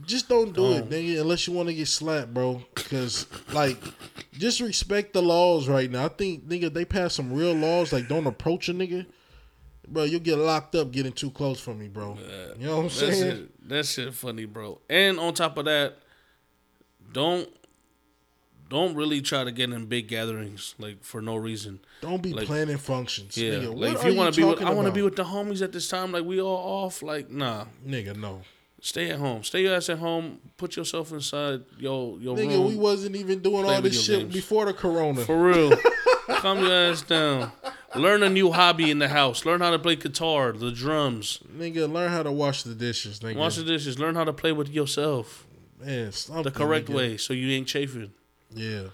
[0.05, 0.91] just don't do it, Don't.
[0.91, 2.63] nigga, unless you want to get slapped, bro.
[2.75, 3.79] Cause like
[4.33, 6.07] just respect the laws right now.
[6.07, 9.07] I think nigga they pass some real laws like don't approach a nigga.
[9.89, 12.19] Bro, you'll get locked up getting too close for me, bro.
[12.59, 13.13] You know what I'm That saying?
[13.37, 14.81] shit, that shit funny, bro.
[14.91, 15.99] And on top of that,
[17.13, 17.49] don't
[18.69, 21.81] don't really try to get in big gatherings like for no reason.
[22.01, 23.37] Don't be Like- planning functions.
[23.37, 25.17] Yeah, Nigga, like if are you want to be with, I want to be with
[25.17, 26.13] the homies at this time.
[26.13, 27.03] Like we all off.
[27.03, 28.43] Like nah, Nigga, no.
[28.81, 29.43] stay at home.
[29.45, 30.41] Stay your ass at home.
[30.57, 32.69] Put yourself inside your your Nigga, room.
[32.69, 34.35] we wasn't even doing Play all this shit games.
[34.35, 35.21] before the corona.
[35.23, 35.73] For real.
[36.29, 37.53] Calm your ass down.
[37.95, 39.47] Learn a new hobby in the house.
[39.47, 41.39] Learn how to play guitar, the drums.
[41.57, 43.37] nigga, learn how to wash the dishes, nigga.
[43.37, 43.99] Wash the dishes.
[43.99, 45.47] Learn how to play with yourself
[45.81, 46.11] Man,
[46.43, 46.95] the correct nigga.
[46.95, 48.13] way so you ain't chafing.
[48.55, 48.85] Yeah.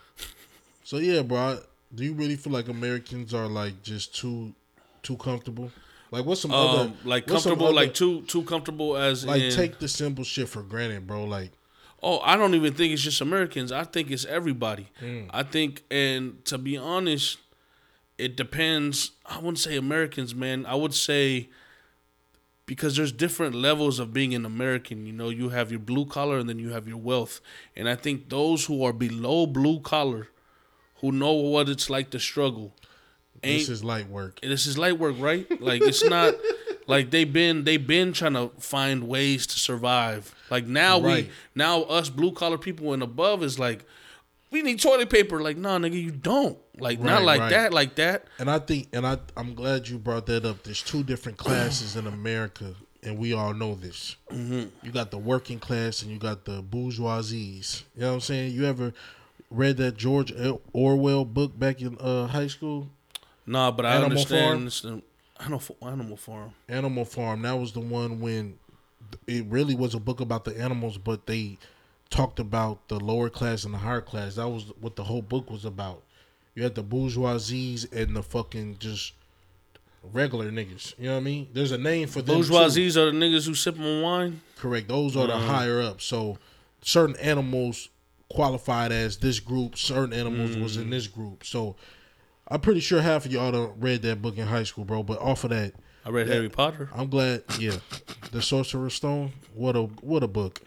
[0.84, 1.38] So yeah, bro.
[1.38, 1.58] I-
[1.94, 4.54] Do you really feel like Americans are like just too,
[5.02, 5.70] too comfortable?
[6.10, 9.24] Like, what's some other Um, like what's some comfortable, other- like too too comfortable as
[9.26, 11.24] like in, take the simple shit for granted, bro?
[11.24, 11.50] Like,
[12.04, 13.70] Oh, I don't even think it's just Americans.
[13.70, 14.88] I think it's everybody.
[15.00, 15.28] Mm.
[15.30, 17.38] I think, and to be honest,
[18.18, 19.12] it depends.
[19.24, 20.66] I wouldn't say Americans, man.
[20.66, 21.48] I would say
[22.66, 25.06] because there's different levels of being an American.
[25.06, 27.40] You know, you have your blue collar and then you have your wealth.
[27.76, 30.28] And I think those who are below blue collar,
[30.96, 32.74] who know what it's like to struggle,
[33.42, 34.40] this is light work.
[34.40, 35.60] this is light work, right?
[35.60, 36.34] Like it's not
[36.86, 40.32] like they've been they've been trying to find ways to survive.
[40.48, 41.24] Like now Right.
[41.26, 43.84] we now us blue collar people and above is like
[44.52, 45.42] we need toilet paper.
[45.42, 46.56] Like nah, nigga, you don't.
[46.78, 47.50] Like not like right.
[47.50, 48.24] that, like that.
[48.38, 50.62] And I think, and I, I'm glad you brought that up.
[50.62, 54.16] There's two different classes in America, and we all know this.
[54.30, 54.68] Mm-hmm.
[54.82, 57.82] You got the working class, and you got the bourgeoisies.
[57.94, 58.52] You know what I'm saying?
[58.52, 58.94] You ever
[59.50, 60.32] read that George
[60.72, 62.88] Orwell book back in uh, high school?
[63.46, 64.72] Nah, but I Animal understand.
[64.72, 65.02] Farm?
[65.40, 66.54] Animal animal farm.
[66.68, 67.42] Animal Farm.
[67.42, 68.58] That was the one when
[69.26, 71.58] it really was a book about the animals, but they
[72.10, 74.36] talked about the lower class and the higher class.
[74.36, 76.02] That was what the whole book was about.
[76.54, 79.14] You had the bourgeoisies and the fucking just
[80.02, 80.94] regular niggas.
[80.98, 81.48] You know what I mean?
[81.52, 82.42] There's a name for them.
[82.42, 82.48] too.
[82.48, 84.40] Bourgeoisies are the niggas who sip on wine.
[84.56, 84.88] Correct.
[84.88, 85.52] Those are the uh-huh.
[85.52, 86.00] higher up.
[86.00, 86.38] So
[86.82, 87.88] certain animals
[88.28, 89.76] qualified as this group.
[89.76, 90.92] Certain animals was in mm-hmm.
[90.92, 91.44] this group.
[91.44, 91.76] So
[92.48, 95.02] I'm pretty sure half of y'all done read that book in high school, bro.
[95.02, 96.90] But off of that, I read Harry Potter.
[96.94, 97.44] I'm glad.
[97.58, 97.76] Yeah,
[98.32, 99.32] the Sorcerer's Stone.
[99.54, 100.60] What a what a book.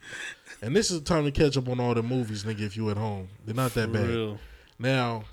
[0.61, 2.61] And this is the time to catch up on all the movies, nigga.
[2.61, 4.07] If you at home, they're not that For bad.
[4.07, 4.39] real.
[4.79, 5.25] Now,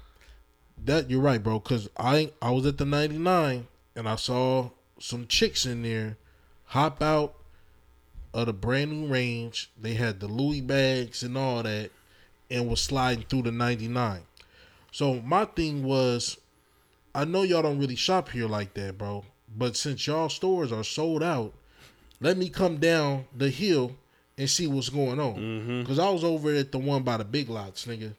[0.84, 1.60] that you're right, bro.
[1.60, 6.16] Cause I I was at the 99 and I saw some chicks in there
[6.66, 7.34] hop out
[8.32, 9.70] of the brand new range.
[9.80, 11.90] They had the Louis bags and all that,
[12.50, 14.20] and was sliding through the 99.
[14.90, 16.38] So my thing was,
[17.14, 19.24] I know y'all don't really shop here like that, bro.
[19.54, 21.52] But since y'all stores are sold out,
[22.20, 23.96] let me come down the hill
[24.38, 25.34] and see what's going on.
[25.34, 25.82] Mm-hmm.
[25.84, 28.14] Cause I was over at the one by the big lots, nigga.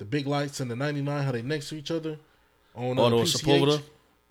[0.00, 2.16] The big lights and the 99, how they next to each other.
[2.74, 3.42] On uh, Oh, those PCH.
[3.42, 3.74] Sepulveda?
[3.76, 3.82] Is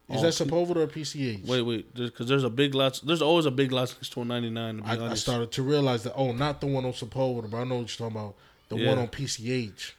[0.10, 1.46] Oh, that Sepulveda or PCH?
[1.46, 3.00] Wait, wait, because there's a big lot.
[3.06, 4.78] There's always a big lot next to a 99.
[4.78, 7.58] To be I, I started to realize that, oh, not the one on Sepulveda, but
[7.58, 8.36] I know what you're talking about.
[8.70, 8.88] The Yeah.
[8.90, 9.92] one on PCH.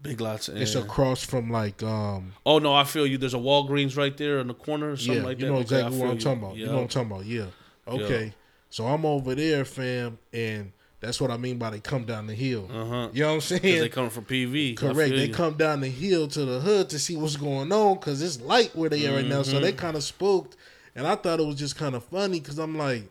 [0.00, 0.48] big lots.
[0.48, 3.18] It's across from like, um, Oh no, I feel you.
[3.18, 5.44] There's a Walgreens right there in the corner, or something yeah, like that.
[5.46, 6.56] you know Okay, exactly what I'm talking about.
[6.56, 7.24] You know what I'm talking about.
[7.24, 7.46] Yeah.
[7.88, 8.34] Okay.
[8.70, 12.34] So I'm over there, fam, and that's what I mean by they come down the
[12.34, 12.68] hill.
[12.72, 13.08] Uh huh.
[13.12, 13.60] You know what I'm saying?
[13.62, 14.76] Because they come from PV.
[14.76, 15.10] Correct.
[15.10, 15.34] They you.
[15.34, 18.74] come down the hill to the hood to see what's going on because it's light
[18.74, 19.42] where they are right now.
[19.42, 19.62] So Mm-hmm.
[19.64, 20.56] they kind of spooked,
[20.96, 23.02] and I thought it was just kind of funny because I'm like,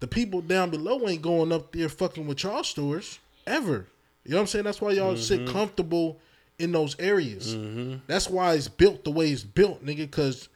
[0.00, 3.86] the people down below ain't going up there fucking with y'all stores ever.
[4.24, 4.64] You know what I'm saying?
[4.64, 5.52] That's why y'all sit Mm-hmm.
[5.52, 6.20] comfortable
[6.58, 7.56] in those areas.
[8.06, 9.98] That's why it's built the way it's built, nigga.
[9.98, 10.48] Because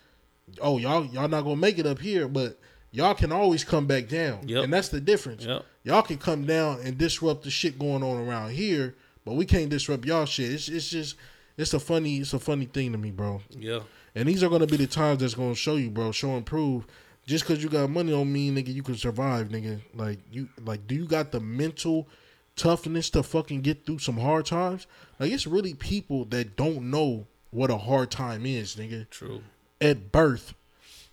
[0.60, 2.58] oh y'all y'all not gonna make it up here, but
[2.92, 4.64] y'all can always come back down, Yep.
[4.64, 5.44] and that's the difference.
[5.44, 5.64] Yep.
[5.84, 9.68] Y'all can come down and disrupt the shit going on around here, but we can't
[9.70, 10.52] disrupt y'all shit.
[10.52, 11.16] It's it's just
[11.56, 13.40] it's a funny it's a funny thing to me, bro.
[13.50, 13.80] Yeah.
[14.14, 16.12] And these are gonna be the times that's gonna show you, bro.
[16.12, 16.86] Show and prove.
[17.26, 19.80] Just cause you got money don't mean, nigga, you can survive, nigga.
[19.94, 22.08] Like you, like, do you got the mental
[22.56, 24.86] toughness to fucking get through some hard times?
[25.18, 29.08] Like, it's really people that don't know what a hard time is, nigga.
[29.10, 29.42] True.
[29.80, 30.54] At birth,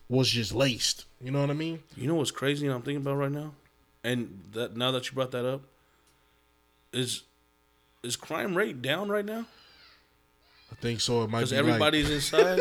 [0.09, 1.05] was just laced.
[1.21, 1.79] You know what I mean?
[1.95, 2.67] You know what's crazy?
[2.67, 3.53] I'm thinking about right now,
[4.03, 5.61] and that now that you brought that up,
[6.93, 7.23] is
[8.03, 9.45] is crime rate down right now?
[10.71, 11.23] I think so.
[11.23, 12.59] It might Because be everybody's like, inside.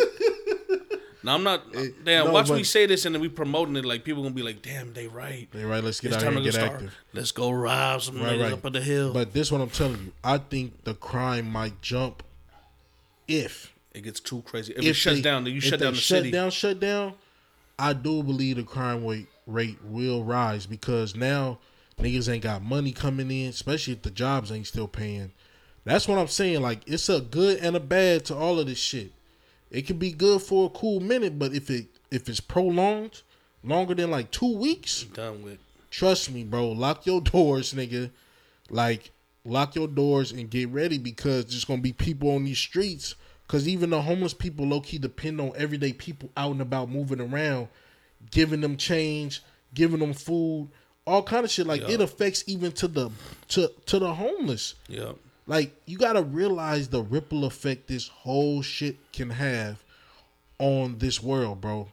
[1.23, 1.63] now I'm not.
[1.73, 3.85] It- damn, no, watch but- me say this and then we promoting it.
[3.85, 5.47] Like people gonna be like, "Damn, they right.
[5.53, 6.73] They right, let's get It's out here and get start.
[6.73, 6.95] active.
[7.13, 8.53] Let's go rob some Right, niggas right.
[8.55, 10.13] up on the hill." But this what I'm telling you.
[10.25, 12.23] I think the crime might jump
[13.29, 14.73] if it gets too crazy.
[14.73, 16.31] If, if it shuts they- down, then you shut down the shut city.
[16.31, 17.15] down, shut down.
[17.79, 21.59] I do believe the crime rate rate will rise because now
[21.99, 25.33] niggas ain't got money coming in, especially if the jobs ain't still paying.
[25.85, 26.61] That's what I'm saying.
[26.61, 29.13] Like it's a good and a bad to all of this shit.
[29.71, 33.23] It can be good for a cool minute, but if it if it's prolonged
[33.63, 35.59] longer than like two weeks, Done with.
[35.91, 36.69] trust me, bro.
[36.69, 38.11] Lock your doors, nigga.
[38.71, 39.11] Like,
[39.45, 43.15] lock your doors and get ready because there's gonna be people on these streets.
[43.49, 47.21] Cause even the homeless people low key depend on everyday people out and about moving
[47.21, 47.69] around,
[48.31, 49.43] giving them change,
[49.75, 50.69] giving them food,
[51.07, 51.67] all kind of shit.
[51.67, 51.93] Like Yeah.
[51.95, 53.11] it affects even to the
[53.49, 54.75] to to the homeless.
[54.87, 55.13] Yeah.
[55.47, 59.83] Like you gotta realize the ripple effect this whole shit can have
[60.59, 61.89] on this world, bro.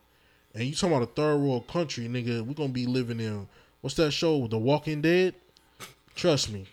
[0.54, 2.42] And you talking about a third world country, nigga?
[2.46, 3.48] We're gonna be living in
[3.80, 5.36] what's that show, The Walking Dead?
[6.16, 6.66] Trust me,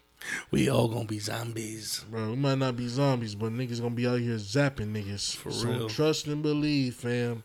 [0.50, 2.04] We all gonna be zombies.
[2.10, 2.30] bro.
[2.30, 5.34] We might not be zombies, but niggas gonna be out here zapping niggas.
[5.36, 5.88] For so real.
[5.88, 7.44] trust and believe, fam.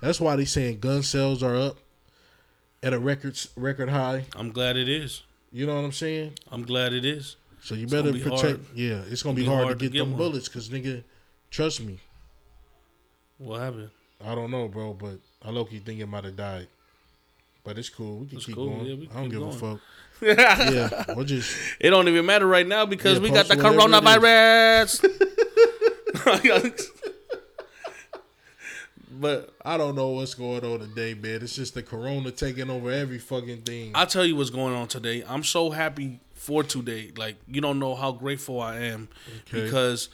[0.00, 1.78] That's why they saying gun sales are up
[2.82, 4.26] at a record record high.
[4.36, 5.22] I'm glad it is.
[5.52, 6.34] You know what I'm saying?
[6.52, 7.36] I'm glad it is.
[7.62, 8.42] So you It's better be protect.
[8.42, 8.60] hard.
[8.74, 10.18] Yeah, it's gonna be, be hard, hard to to get, get them one.
[10.18, 11.02] bullets, cause nigga,
[11.50, 11.98] trust me.
[13.38, 13.90] What happened?
[14.24, 16.68] I don't know, bro, but I low key think it might have died.
[17.64, 18.18] But it's cool.
[18.18, 18.70] We can It's keep cool.
[18.78, 18.86] going.
[18.86, 19.54] Yeah, I don't give going.
[19.54, 19.80] a fuck.
[20.20, 25.04] Yeah, we'll just It don't even matter right now because Yeah, we got the coronavirus.
[29.10, 31.42] but I don't know what's going on today, man.
[31.42, 33.92] It's just the corona taking over every fucking thing.
[33.94, 35.24] I'll tell you what's going on today.
[35.26, 37.12] I'm so happy for today.
[37.16, 39.08] Like you don't know how grateful I am
[39.48, 39.64] Okay.
[39.64, 40.08] because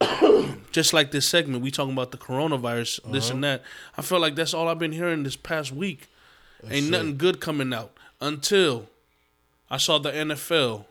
[0.72, 3.34] just like this segment, we talking about the coronavirus, this Uh-huh.
[3.34, 3.62] and that.
[3.96, 6.08] I feel like that's all I've been hearing this past week.
[6.68, 6.90] Ain't it.
[6.90, 8.86] nothing good coming out until
[9.70, 10.86] I saw the NFL.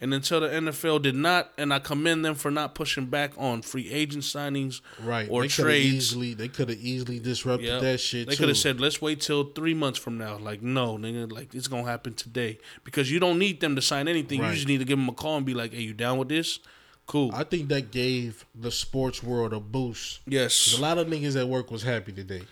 [0.00, 3.62] And until the NFL did not, and I commend them for not pushing back on
[3.62, 5.26] free agent signings right.
[5.28, 5.86] or they trades.
[6.12, 7.80] Easily, they could have easily disrupted Yep.
[7.80, 10.98] that shit They could have said, "Let's wait till three months from now." Like, no,
[10.98, 14.40] nigga, like it's gonna happen today because you don't need them to sign anything.
[14.40, 14.50] Right.
[14.50, 16.28] You just need to give them a call and be like, "Hey, you down with
[16.28, 16.60] this?
[17.08, 20.20] Cool." I think that gave the sports world a boost.
[20.28, 22.42] yes, A lot of niggas at work was happy today.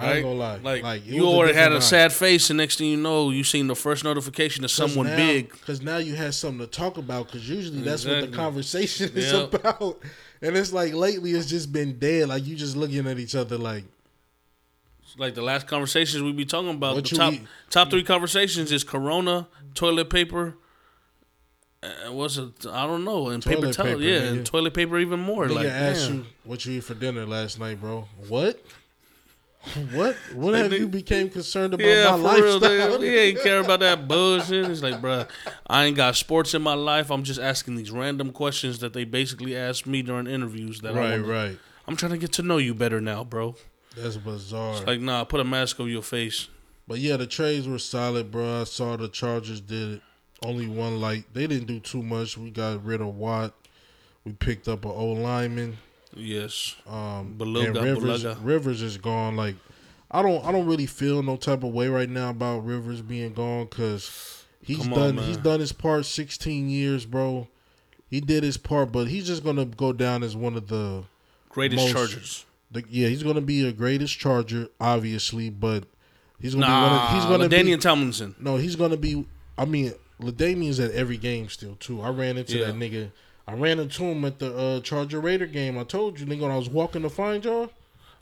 [0.00, 0.56] I ain't gonna lie.
[0.56, 3.66] Like, Like, you already had a sad face, and next thing you know, you seen
[3.66, 5.50] the first notification of someone now, big.
[5.50, 7.26] Because now you had something to talk about.
[7.26, 9.54] Because usually that's what the conversation is Yep.
[9.54, 10.00] about.
[10.42, 12.28] And it's like lately it's just been dead.
[12.28, 13.84] Like you just looking at each other like,
[15.16, 16.94] Like the last conversations we be talking about.
[16.94, 17.42] What the top eat?
[17.70, 20.56] top three conversations is Corona, toilet paper.
[21.82, 22.66] Uh, what's it?
[22.68, 23.28] I don't know.
[23.28, 24.28] And paper Toilet towel, paper, yeah, nigga.
[24.32, 25.46] and toilet paper even more.
[25.46, 28.06] nigga like, asked you what you eat for dinner last night, bro.
[28.28, 28.60] What?
[29.92, 30.16] What?
[30.34, 32.98] Like, have you became concerned about Yeah, my real, lifestyle?
[32.98, 33.02] nigga.
[33.02, 34.66] He ain't care about that bullshit.
[34.68, 35.28] He's like, bruh,
[35.66, 37.10] I ain't got sports in my life.
[37.10, 40.80] I'm just asking these random questions that they basically ask me during interviews.
[40.80, 41.58] That right, wanna, right.
[41.86, 43.56] I'm trying to get to know you better now, bro.
[43.96, 44.84] That's bizarre.
[44.84, 46.48] Like, nah, put a mask over your face.
[46.86, 48.60] But yeah, the trades were solid, bro.
[48.60, 50.02] I saw the Chargers did it.
[50.42, 51.24] only one light.
[51.34, 52.38] They didn't do too much.
[52.38, 53.52] We got rid of Watt.
[54.24, 55.78] We picked up an old lineman.
[56.14, 56.76] Yes.
[56.86, 58.38] Um, Bulaga, and Rivers, Bulaga.
[58.42, 59.36] Rivers is gone.
[59.36, 59.56] Like,
[60.10, 63.32] I don't, I don't really feel no type of way right now about Rivers being
[63.34, 66.06] gone because he's Come done, he's done his part.
[66.06, 67.48] Sixteen years, bro.
[68.10, 71.04] He did his part, but he's just gonna go down as one of the,
[71.50, 72.46] Greatest Most- Chargers.
[72.70, 75.84] the yeah, he's gonna be a greatest Charger, obviously, but
[76.40, 78.34] he's gonna be one of, he's gonna Daniel be Tomlinson.
[78.40, 79.26] no, he's gonna be.
[79.58, 79.92] I mean,
[80.22, 82.00] LaDainian's at every game still too.
[82.00, 82.66] I ran into Yeah.
[82.66, 83.10] that nigga.
[83.48, 85.78] I ran into him at the uh, Charger Raider game.
[85.78, 87.70] I told you, nigga, when I was walking to find y'all.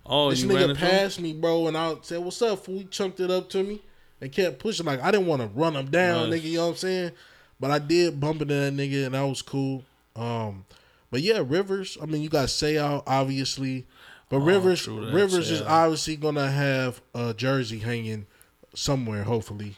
[0.06, 0.76] Oh, this nigga into him?
[0.76, 2.78] passed me, bro, and I said, "What's up?" Fool?
[2.78, 3.82] He chunked it up to me
[4.20, 4.86] and kept pushing.
[4.86, 6.40] Like I didn't want to run him down, Nice.
[6.40, 6.44] nigga.
[6.44, 7.10] You know what I'm saying?
[7.58, 9.82] But I did bump into that nigga, and that was cool.
[10.14, 10.64] Um,
[11.10, 11.98] but yeah, Rivers.
[12.00, 13.84] I mean, you got say out obviously,
[14.28, 18.26] but Rivers, Oh, that, Rivers is obviously gonna have a jersey hanging
[18.74, 19.24] somewhere.
[19.24, 19.74] Hopefully,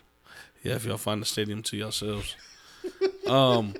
[0.62, 2.36] Yeah, if y'all find the stadium to yourselves.
[3.26, 3.72] um,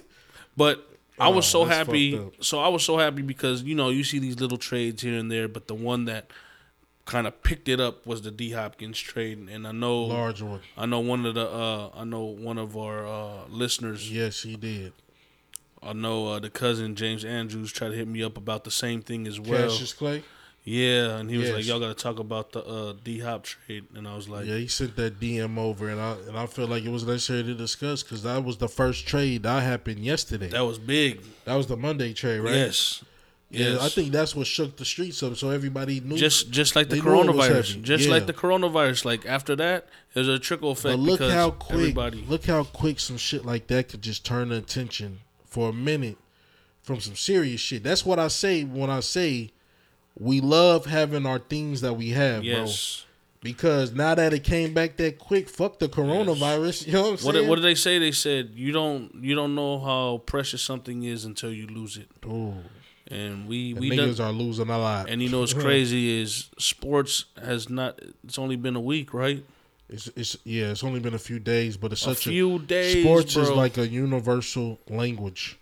[0.57, 0.89] but
[1.21, 2.21] I was so happy.
[2.41, 5.31] So I was so happy because you know you see these little trades here and
[5.31, 6.31] there, but the one that
[7.05, 10.61] kind of picked it up was the D Hopkins trade, and I know large one.
[10.77, 14.13] I know one of the uh, I know one of our uh, listeners.
[14.13, 14.93] Yes, he did.
[15.83, 19.01] I know uh, the cousin James Andrews tried to hit me up about the same
[19.01, 19.69] thing as well.
[19.69, 20.23] Cassius Clay.
[20.69, 23.87] Yeah, and he was like, "Y'all got to talk about the uh, D Hop trade,"
[23.95, 26.67] and I was like, "Yeah." He sent that DM over, and I and I feel
[26.67, 30.49] like it was necessary to discuss because that was the first trade that happened yesterday.
[30.49, 31.23] That was big.
[31.47, 32.53] That was the Monday trade, right?
[32.53, 33.03] Yes.
[33.49, 33.81] Yeah, yes.
[33.81, 35.37] I think that's what shook the streets up.
[35.37, 36.19] So everybody knew.
[36.19, 37.81] Just, just like the coronavirus.
[37.81, 38.11] Just yeah.
[38.11, 39.07] like the coronavirus.
[39.07, 40.93] Like after that, there's a trickle effect.
[40.93, 41.79] But look how quick.
[41.79, 42.27] Everybody...
[42.29, 46.19] Look how quick some shit like that could just turn the attention for a minute
[46.83, 47.83] from some serious shit.
[47.83, 49.53] That's what I say when I say
[50.19, 53.03] we love having our things that we have, yes.
[53.03, 53.05] bro.
[53.41, 56.87] Because now that it came back that quick, fuck the coronavirus.
[56.87, 56.87] Yes.
[56.87, 57.35] You know what I'm saying?
[57.35, 57.99] Did, what did they say?
[57.99, 62.09] They said you don't you don't know how precious something is until you lose it.
[62.27, 62.55] Oh.
[63.11, 65.09] And we the we niggas done, are losing a lot.
[65.09, 68.01] And you know what's crazy is sports has not.
[68.25, 69.45] It's only been a week, right?
[69.89, 70.73] It's it's yeah.
[70.73, 73.05] It's only been a few days, but it's a such few a few days.
[73.05, 73.43] Sports bro.
[73.45, 75.59] is like a universal language.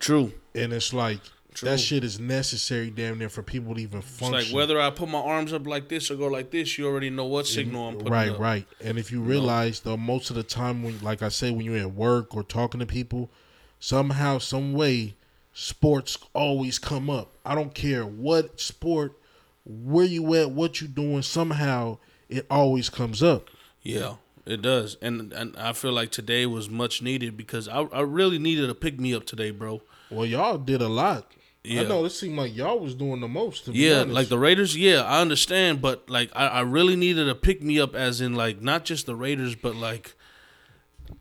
[0.00, 0.32] True.
[0.54, 1.20] And it's like
[1.54, 1.68] True.
[1.68, 4.40] That shit is necessary, damn near, for people to even function.
[4.40, 6.84] It's like whether I put my arms up like this or go like this, you
[6.84, 8.40] already know what signal I'm putting right, up.
[8.40, 11.64] Right, And if you realize, though, most of the time, when, like I say, when
[11.64, 13.30] you're at work or talking to people,
[13.78, 15.14] somehow, some way,
[15.52, 17.36] sports always come up.
[17.46, 19.16] I don't care what sport,
[19.64, 21.22] where you at, what you doing.
[21.22, 21.98] Somehow,
[22.28, 23.48] it always comes up.
[23.80, 24.14] Yeah.
[24.46, 28.38] It does, and and I feel like today was much needed because I I really
[28.38, 29.80] needed a pick me up today, bro.
[30.10, 31.32] Well, y'all did a lot.
[31.64, 31.80] Yeah.
[31.80, 33.68] I know it seemed like y'all was doing the most.
[33.68, 34.76] yeah, like the Raiders.
[34.76, 38.34] Yeah, I understand, but like I, I really needed a pick me up, as in
[38.34, 40.14] like not just the Raiders, but like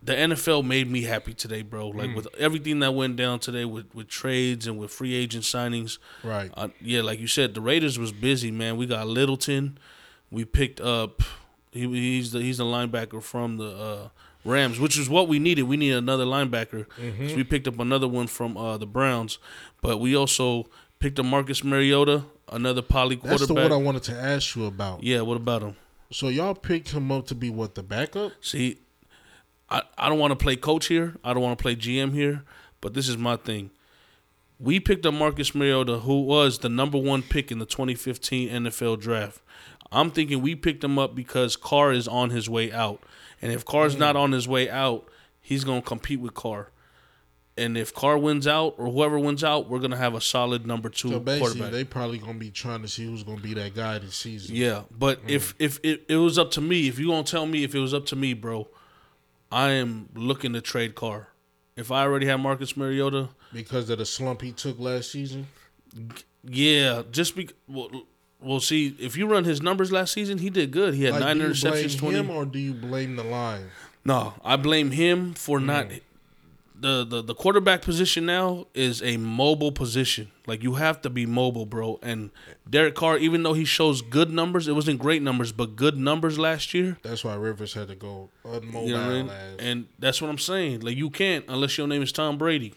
[0.01, 1.87] the NFL made me happy today, bro.
[1.87, 2.15] Like mm.
[2.15, 5.97] with everything that went down today with with trades and with free agent signings.
[6.23, 6.51] Right.
[6.55, 8.75] Uh, yeah, like you said, the Raiders was busy, man.
[8.75, 9.77] We got Littleton.
[10.29, 11.21] We picked up.
[11.71, 14.09] He, he's the he's the linebacker from the uh,
[14.45, 15.63] Rams, which is what we needed.
[15.63, 16.85] We needed another linebacker.
[16.99, 17.29] Mm-hmm.
[17.29, 19.39] So we picked up another one from uh, the Browns.
[19.83, 20.65] But we also
[20.99, 23.39] picked up Marcus Mariota, another poly quarterback.
[23.39, 25.03] That's the one I wanted to ask you about.
[25.03, 25.75] Yeah, what about him?
[26.09, 28.31] So y'all picked him up to be what the backup?
[28.39, 28.77] See,
[29.69, 31.15] I, I don't want to play coach here.
[31.21, 32.43] I don't want to play GM here.
[32.79, 33.71] But this is my thing.
[34.57, 39.01] We picked up Marcus Mariota, who was the number one pick in the 2015 NFL
[39.01, 39.41] draft.
[39.91, 43.03] I'm thinking we picked him up because Carr is on his way out.
[43.41, 43.99] And if Carr's mm.
[43.99, 45.09] not on his way out,
[45.41, 46.69] he's going to compete with Carr
[47.57, 50.89] and if Carr wins out or whoever wins out, we're gonna have a solid number
[50.89, 51.71] two so quarterback.
[51.71, 54.55] They probably gonna be trying to see who's gonna be that guy this season.
[54.55, 55.29] Yeah, but mm.
[55.29, 57.79] if if it, it was up to me, if you gonna tell me if it
[57.79, 58.67] was up to me, bro,
[59.51, 61.29] I am looking to trade Carr.
[61.75, 65.47] If I already have Marcus Mariota, because of the slump he took last season.
[66.43, 67.89] Yeah, just be well.
[68.41, 70.95] Well, see, if you run his numbers last season, he did good.
[70.95, 71.97] He had like, nine interceptions.
[71.97, 73.69] Blame him or do you blame the line?
[74.03, 75.65] No, I blame him for mm.
[75.65, 75.87] not
[76.75, 80.31] the, the the quarterback position now is a mobile position.
[80.47, 81.99] Like you have to be mobile, bro.
[82.01, 82.31] And
[82.69, 86.37] Derek Carr, even though he shows good numbers, it wasn't great numbers, but good numbers
[86.37, 86.97] last year.
[87.03, 88.87] That's why Rivers had to go unmobile.
[88.87, 89.31] You know I mean?
[89.59, 90.81] And that's what I'm saying.
[90.81, 92.73] Like you can't unless your name is Tom Brady.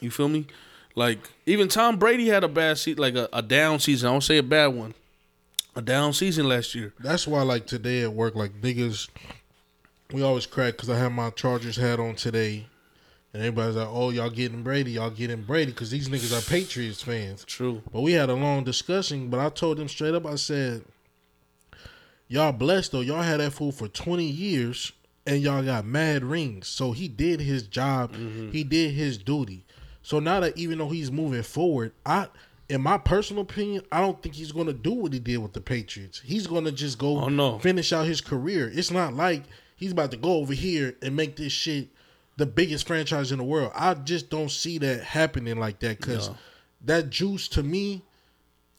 [0.00, 0.46] You feel me?
[0.94, 4.08] Like even Tom Brady had a bad season, like a, a down season.
[4.08, 4.94] I don't say a bad one.
[5.76, 6.92] A down season last year.
[6.98, 9.08] That's why, like today at work, like niggas
[10.12, 12.66] we always crack because I have my Chargers hat on today,
[13.32, 14.92] and everybody's like, "Oh, y'all getting Brady?
[14.92, 17.44] Y'all getting Brady?" Because these niggas are Patriots fans.
[17.44, 17.82] True.
[17.92, 19.28] But we had a long discussion.
[19.28, 20.26] But I told them straight up.
[20.26, 20.84] I said,
[22.28, 23.00] "Y'all blessed though.
[23.00, 24.92] Y'all had that fool for twenty years,
[25.26, 26.66] and y'all got mad rings.
[26.66, 28.12] So he did his job.
[28.12, 28.50] Mm-hmm.
[28.50, 29.64] He did his duty.
[30.02, 32.28] So now that even though he's moving forward, I."
[32.70, 35.52] in my personal opinion, I don't think he's going to do what he did with
[35.52, 36.22] the Patriots.
[36.24, 37.58] He's going to just go oh, no.
[37.58, 38.70] finish out his career.
[38.72, 39.42] It's not like
[39.80, 41.88] he's about to go over here and make this shit
[42.36, 43.72] the biggest franchise in the world.
[43.74, 46.30] I just don't see that happening like that because
[46.84, 48.02] that juice to me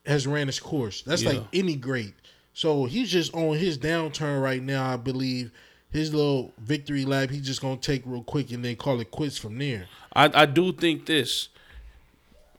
[0.06, 1.02] has ran its course.
[1.02, 1.32] That's yeah.
[1.32, 2.14] like any great.
[2.54, 4.94] So he's just on his downturn right now.
[4.94, 5.52] I believe
[5.90, 7.30] his little victory lap.
[7.30, 9.88] He's just gonna take real quick and then call it quits from there.
[10.14, 11.50] I I do think this.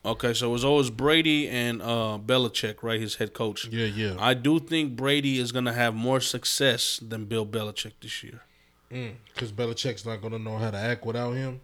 [0.05, 3.01] Okay, so it was always Brady and uh, Belichick, right?
[3.01, 3.69] His head coach.
[3.69, 4.17] Yeah, yeah.
[4.19, 8.43] I do think Brady is going to have more success than Bill Belichick this year.
[8.89, 11.61] Because mm, Belichick's not going to know how to act without him?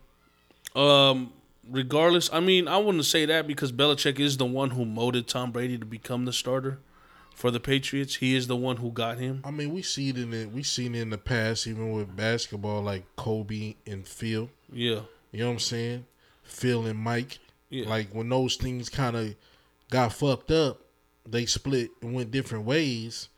[0.77, 1.33] Um,
[1.69, 5.51] regardless, I mean, I wouldn't say that because Belichick is the one who molded Tom
[5.51, 6.79] Brady to become the starter
[7.35, 8.17] for the Patriots.
[8.17, 9.43] He is the one who got him.
[9.45, 12.15] I mean, we see it in the we seen it in the past, even with
[12.15, 14.51] basketball, like Kobe and Phil.
[14.73, 15.01] Yeah,
[15.33, 16.07] you know what I'm saying?
[16.45, 17.39] Phil and Mike.
[17.71, 17.89] Yeah.
[17.89, 19.35] Like when those things kind of
[19.91, 20.81] got fucked up,
[21.27, 23.29] they split and went different ways.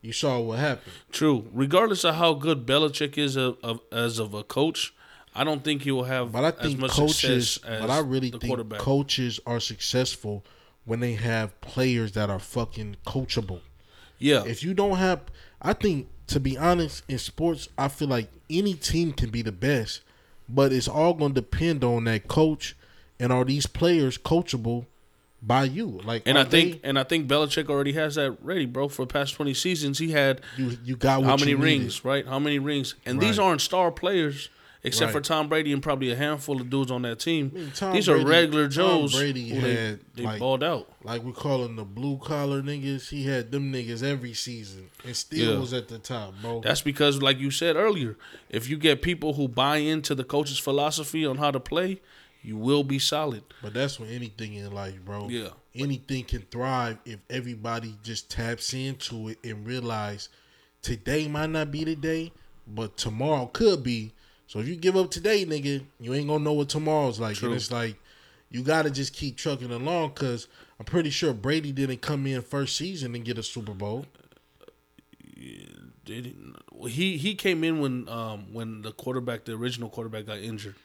[0.00, 0.92] You saw what happened.
[1.10, 1.48] True.
[1.52, 4.94] Regardless of how good Belichick is a, a, as of a coach,
[5.34, 6.32] I don't think he will have.
[6.32, 7.58] But I think coaches.
[7.58, 10.44] but I really think coaches are successful
[10.84, 13.60] when they have players that are fucking coachable.
[14.18, 14.44] Yeah.
[14.44, 15.22] If you don't have,
[15.60, 19.52] I think to be honest, in sports, I feel like any team can be the
[19.52, 20.00] best,
[20.48, 22.76] but it's all going to depend on that coach
[23.18, 24.86] and are these players coachable
[25.42, 26.00] by you?
[26.04, 28.88] Like, and I think they- and I think Belichick already has that ready, bro.
[28.88, 32.04] For the past twenty seasons, he had you you got what how many rings, needed.
[32.04, 32.26] right?
[32.26, 32.94] How many rings?
[33.04, 34.48] And these aren't star players,
[34.82, 35.20] except Right.
[35.22, 37.50] for Tom Brady and probably a handful of dudes on that team.
[37.54, 39.14] I mean, these Brady- are regular Tom Joes.
[39.14, 40.90] Brady who they, had, they like- balled out.
[41.04, 43.10] Like we call them the blue collar niggas.
[43.10, 45.58] He had them niggas every season and still Yeah.
[45.60, 46.60] was at the top, bro.
[46.60, 48.16] That's because, like you said earlier,
[48.50, 52.00] if you get people who buy into the coach's philosophy on how to play,
[52.46, 53.42] you will be solid.
[53.60, 55.28] But that's with anything in life, bro.
[55.28, 55.48] Yeah.
[55.74, 60.28] Anything can thrive if everybody just taps into it and realize
[60.80, 62.30] today might not be the day,
[62.68, 64.12] but tomorrow could be.
[64.46, 67.34] So if you give up today, nigga, you ain't gonna know what tomorrow's like.
[67.34, 67.48] True.
[67.48, 67.96] And it's like
[68.48, 70.46] you gotta just keep trucking along because
[70.78, 74.06] I'm pretty sure Brady didn't come in first season and get a Super Bowl.
[76.04, 76.36] Did
[76.84, 80.76] he, he he came in when um when the quarterback, the original quarterback, got injured,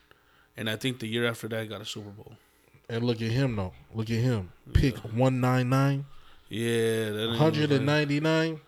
[0.62, 2.34] and I think the year after that got a Super Bowl.
[2.88, 3.74] And look at him though.
[3.94, 4.52] Look at him.
[4.74, 6.06] Pick one nine nine.
[6.50, 8.60] Yeah, that Hundred and ninety nine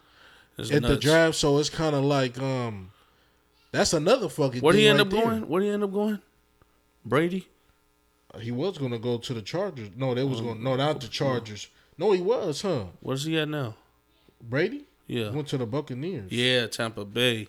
[0.58, 2.92] at the draft, so it's kind of like um,
[3.72, 4.62] that's another fucking.
[4.62, 5.24] Where'd thing he end right up there.
[5.24, 5.42] going?
[5.50, 6.20] Where'd he end up going?
[7.06, 7.48] Brady.
[8.40, 9.90] He was gonna go to the Chargers.
[9.96, 10.64] No, they was Um, going.
[10.64, 11.68] No, not the Chargers.
[11.98, 12.86] No, he was, huh?
[13.02, 13.76] Where's he at now?
[14.42, 16.32] Brady Yeah, went to the Buccaneers.
[16.32, 17.48] yeah, Tampa Bay.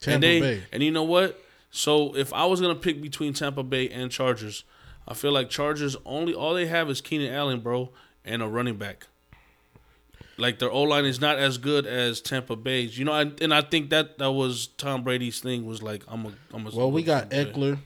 [0.00, 0.62] Tampa and they, Bay.
[0.72, 1.38] And you know what?
[1.76, 4.62] So if I was gonna pick between Tampa Bay and Chargers,
[5.08, 7.90] I feel like Chargers only all they have is Keenan Allen, bro,
[8.24, 9.08] and a running back.
[10.36, 13.12] Like their O line is not as good as Tampa Bay's, you know.
[13.12, 16.64] I, and I think that that was Tom Brady's thing was like I'm a I'm
[16.64, 16.70] a.
[16.70, 17.78] Well, we got Ekeler.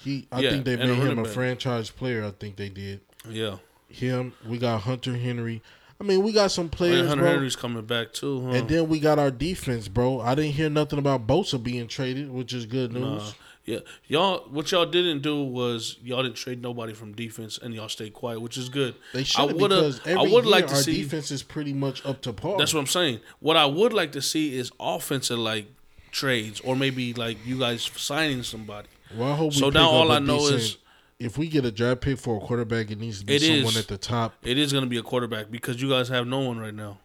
[0.00, 1.32] He, I Yeah, think they and a made him a back.
[1.32, 2.24] franchise player.
[2.24, 3.56] I think they did Yeah,
[3.88, 4.32] him.
[4.48, 5.62] We got Hunter Henry.
[6.04, 7.32] I mean, we got some players, Hunter bro.
[7.32, 8.42] Henry's coming back too.
[8.42, 8.52] Huh?
[8.52, 10.20] And then we got our defense, bro.
[10.20, 13.02] I didn't hear nothing about Bosa being traded, which is good news.
[13.22, 13.30] Nah.
[13.64, 13.78] Yeah,
[14.08, 14.40] y'all.
[14.50, 18.42] What y'all didn't do was y'all didn't trade nobody from defense, and y'all stayed quiet,
[18.42, 18.94] which is good.
[19.14, 21.00] They I should because every I would year like to our see.
[21.02, 22.58] defense is pretty much up to par.
[22.58, 23.20] That's what I'm saying.
[23.40, 25.68] What I would like to see is offensive like
[26.10, 28.88] trades, or maybe like you guys signing somebody.
[29.16, 30.76] Well, I hope So now all I know is-
[31.18, 33.64] if we get a draft pick for a quarterback, it needs to be It someone
[33.72, 33.76] is.
[33.78, 34.34] at the top.
[34.42, 36.98] It is going to be a quarterback because you guys have no one right now.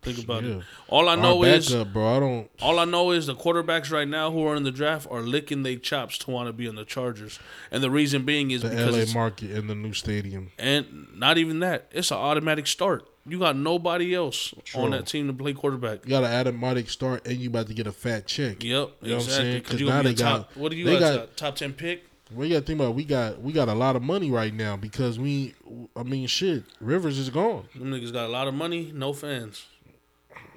[0.00, 0.58] Think about Yeah.
[0.58, 0.62] it.
[0.86, 2.16] All I Our know is backup, bro.
[2.16, 2.50] I don't.
[2.62, 5.64] all I know is the quarterbacks right now who are in the draft are licking
[5.64, 7.40] their chops to want to be in the Chargers,
[7.72, 10.52] and the reason being is The because LA market and the new stadium.
[10.56, 13.08] and not even that, it's an automatic start.
[13.26, 14.82] You got nobody else True.
[14.82, 16.04] on that team to play quarterback.
[16.04, 18.62] You got an automatic start, and you about to get a fat check.
[18.62, 19.34] Yep, You know what I'm exactly.
[19.50, 19.62] saying?
[19.62, 21.16] 'Cause 'Cause you now be they a got- What do you they got?
[21.16, 22.04] got- top ten pick?
[22.36, 22.94] You got to think about it.
[22.96, 25.54] we got we got a lot of money right now because we.
[25.96, 26.64] I mean, shit.
[26.80, 29.66] Rivers is gone, Them niggas got a lot of money, no fans,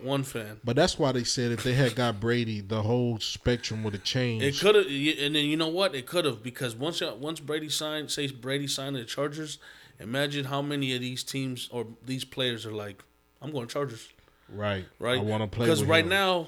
[0.01, 0.59] one fan.
[0.63, 4.03] but that's why they said if they had got Brady, the whole spectrum would have
[4.03, 4.45] changed.
[4.45, 5.95] It could have, and then you know what?
[5.95, 9.57] It could have because once once Brady signed, say Brady signed the Chargers.
[9.99, 13.03] Imagine how many of these teams or these players are like,
[13.41, 14.09] I'm going Chargers,
[14.49, 15.19] right, right?
[15.19, 16.09] I want to play because right him.
[16.09, 16.47] now,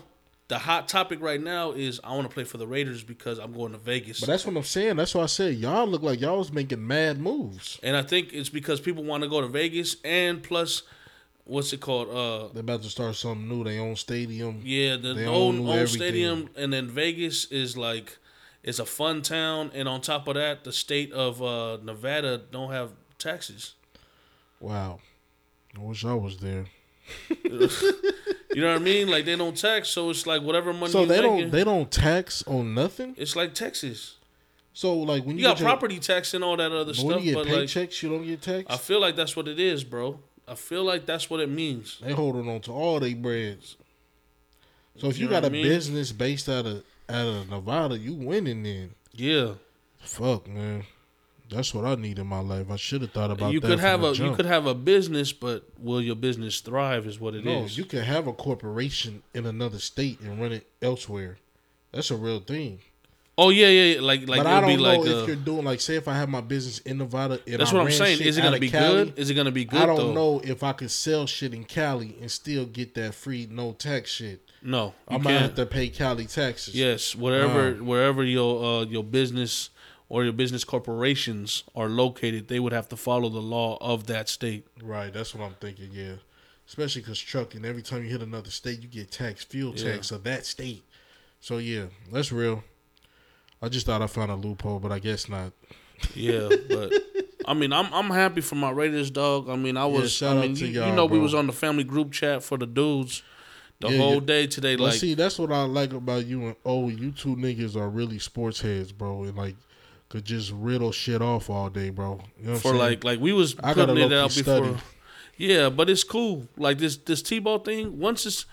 [0.54, 3.54] the hot topic right now is I want to play for the Raiders because I'm
[3.54, 4.20] going to Vegas.
[4.20, 4.98] But that's what I'm saying.
[4.98, 7.80] That's why I said y'all look like y'all was making mad moves.
[7.82, 10.84] and I think it's because people want to go to Vegas, and plus,
[11.46, 12.10] what's it called?
[12.10, 13.64] Uh, They're about to start something new.
[13.64, 14.62] They own stadium.
[14.64, 15.88] Yeah, the They own old everything.
[15.98, 18.20] stadium, and then Vegas is like
[18.62, 22.72] it's a fun town, and on top of that, the state of uh, Nevada don't
[22.72, 23.74] have taxes.
[24.60, 25.00] Wow.
[25.76, 26.66] I wish I was there.
[28.56, 29.08] You know what I mean?
[29.10, 31.92] Like they don't tax, so it's like whatever money So they making, don't they don't
[31.92, 33.16] tax on nothing.
[33.18, 34.16] it's like Texas.
[34.74, 37.22] So like when You you, got get your- property tax and all that other stuff,
[37.24, 38.72] you get but like you don't get taxed.
[38.72, 40.20] I feel like that's what it is, bro.
[40.48, 42.00] I feel like that's what it means.
[42.04, 43.78] They holding on to all their breads.
[44.98, 45.64] So if You you, know got a I mean?
[45.64, 48.92] business based out of out of Nevada, you winning then.
[49.14, 49.54] Yeah,
[50.00, 50.84] Fuck man,
[51.54, 52.70] that's what I need in my life.
[52.72, 53.68] I should have thought about you that.
[53.68, 57.06] could have a you could have a business, but will your business thrive?
[57.06, 57.46] Is what it is.
[57.46, 57.66] no.
[57.66, 61.38] You can have a corporation in another state and run it elsewhere.
[61.92, 62.80] That's a real thing.
[63.38, 64.02] oh yeah, yeah, yeah.
[64.02, 66.14] like like but I don't know like if uh, you're doing like say if I
[66.16, 68.22] have my business in Nevada and That's I what I'm saying.
[68.22, 69.20] Is it gonna be Cali, good?
[69.20, 69.82] Is it gonna be good?
[69.82, 70.14] I don't though?
[70.14, 74.12] know if I could sell shit in Cali and still get that free no tax
[74.12, 74.42] shit.
[74.66, 76.74] No, I might have to pay Cali taxes.
[76.74, 77.84] Yes, wherever Wow.
[77.84, 79.70] wherever your uh, your business
[80.10, 84.30] or your business corporations are located, they would have to follow the law of that
[84.30, 84.68] state.
[84.82, 85.90] Right, that's what I'm thinking.
[85.92, 86.16] Yeah,
[86.68, 87.66] especially because trucking.
[87.66, 89.94] Every time you hit another state, you get tax, fuel Yeah.
[89.94, 90.84] tax of that state.
[91.40, 92.64] So yeah, that's real.
[93.62, 95.54] I just thought I found a loophole, but I guess not.
[96.16, 96.94] Yeah, but
[97.46, 99.50] I mean, I'm I'm happy for my Raiders, dog.
[99.50, 100.22] I mean, I was.
[100.22, 101.18] I mean, you, you, know, bro.
[101.18, 103.24] we was on the family group chat for the dudes
[103.84, 104.20] the yeah, whole yeah.
[104.22, 104.76] day today.
[104.76, 107.90] But like, see, that's what I like about you and oh, you two niggas are
[107.90, 109.56] really sports heads, bro, and like
[110.14, 112.22] could just riddle shit off all day, bro.
[112.40, 114.64] You know for like, like we was putting it out before.
[114.64, 114.78] Study.
[115.38, 116.48] Yeah, but it's cool.
[116.56, 117.98] Like this, this T ball thing.
[117.98, 118.46] Once it's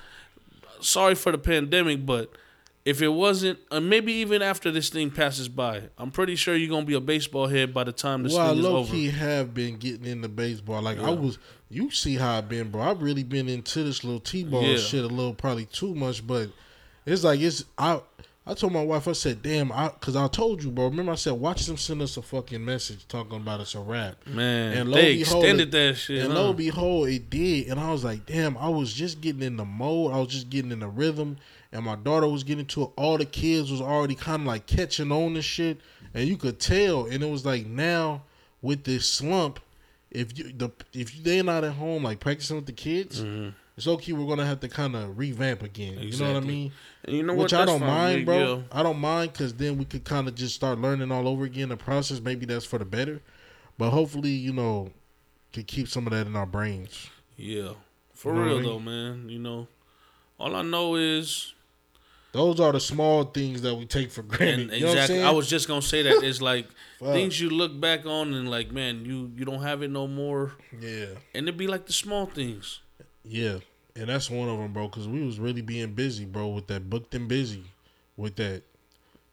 [0.81, 2.33] sorry for the pandemic, but
[2.87, 6.71] if it wasn't, uh, maybe even after this thing passes by, I'm pretty sure you're
[6.71, 8.75] gonna be a baseball head by the time this well, thing is over.
[8.77, 10.81] Well, low key have been getting into baseball.
[10.81, 11.09] Like yeah.
[11.09, 11.39] I was,
[11.69, 12.81] you see how I've been, bro.
[12.81, 14.79] I've really been into this little T-ball yeah.
[14.79, 16.49] shit a little, probably too much, but
[17.05, 18.01] it's like it's I.
[18.47, 20.87] I told my wife, I said, "Damn," I because I told you, bro.
[20.87, 24.17] Remember, I said, "Watch them send us a fucking message talking about it's a rap."
[24.27, 26.25] Man, and lo they behold, extended that shit.
[26.25, 26.41] And huh?
[26.41, 27.69] lo behold, it did.
[27.69, 30.13] And I was like, "Damn!" I was just getting in the mode.
[30.13, 31.37] I was just getting in the rhythm
[31.73, 32.91] and my daughter was getting to it.
[32.97, 35.81] All the kids was already kind of like catching on and shit,
[36.15, 37.07] and you could tell.
[37.07, 38.23] And it was like now
[38.63, 39.61] with this slump,
[40.11, 43.51] if you the if they're not at home like practicing with the kids, mm-hmm.
[43.81, 44.13] It's okay.
[44.13, 45.99] We're gonna have to kind of revamp again.
[45.99, 46.11] Exactly.
[46.11, 46.73] You know what I mean?
[47.05, 47.63] And you know Which what?
[47.63, 48.63] I don't mind, bro.
[48.71, 51.71] I don't mind because then we could kind of just start learning all over again.
[51.71, 53.23] The process maybe that's for the better,
[53.79, 54.91] but hopefully you know
[55.55, 57.09] could keep some of that in our brains.
[57.39, 57.71] Yeah,
[58.13, 58.71] for you know real I mean?
[58.71, 59.29] though, man.
[59.31, 59.69] You know,
[60.39, 61.55] all I know is
[62.33, 64.75] those are the small things that we take for granted.
[64.75, 65.23] And exactly.
[65.23, 66.67] I was just gonna say that it's like
[66.99, 70.53] things you look back on and like, man, you you don't have it no more.
[70.79, 71.07] Yeah.
[71.35, 72.81] And it'd be like the small things.
[73.25, 73.59] Yeah,
[74.01, 74.89] and that's one of them, bro.
[74.89, 77.65] Because we was really being busy, bro, with that booked and busy,
[78.17, 78.63] with that.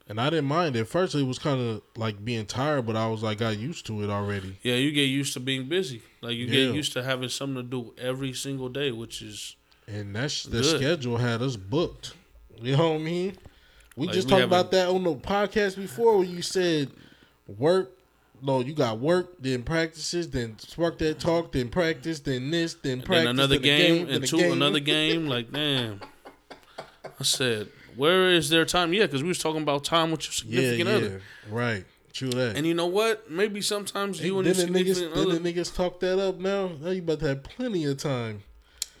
[0.06, 0.76] And I didn't mind.
[0.76, 3.86] At first, it was kind of like being tired, but I was like, got used
[3.86, 4.58] to it already.
[4.62, 6.02] Yeah, you get used to being busy.
[6.20, 6.66] Like you yeah.
[6.66, 9.56] get used to having something to do every single day, which is.
[9.86, 10.76] And that's the good.
[10.76, 12.14] schedule had us booked.
[12.60, 13.36] You know what I mean?
[13.96, 16.90] We like just we talked about that on the podcast before where you said
[17.46, 17.97] work.
[18.42, 23.02] No, you got work, then practices, then work that talk, then practice, then this, then
[23.02, 24.52] practice, then another then game, game, and two game.
[24.52, 25.26] another game.
[25.26, 26.00] Like damn,
[27.04, 28.92] I said, where is their time?
[28.92, 31.06] Yeah, because we was talking about time with your significant yeah, yeah.
[31.06, 31.22] other.
[31.50, 31.84] Right.
[32.12, 32.56] True that.
[32.56, 33.30] And you know what?
[33.30, 35.32] Maybe sometimes you and your significant niggas, other.
[35.32, 36.68] Then the niggas talk that up now.
[36.80, 38.42] Now you about to have plenty of time.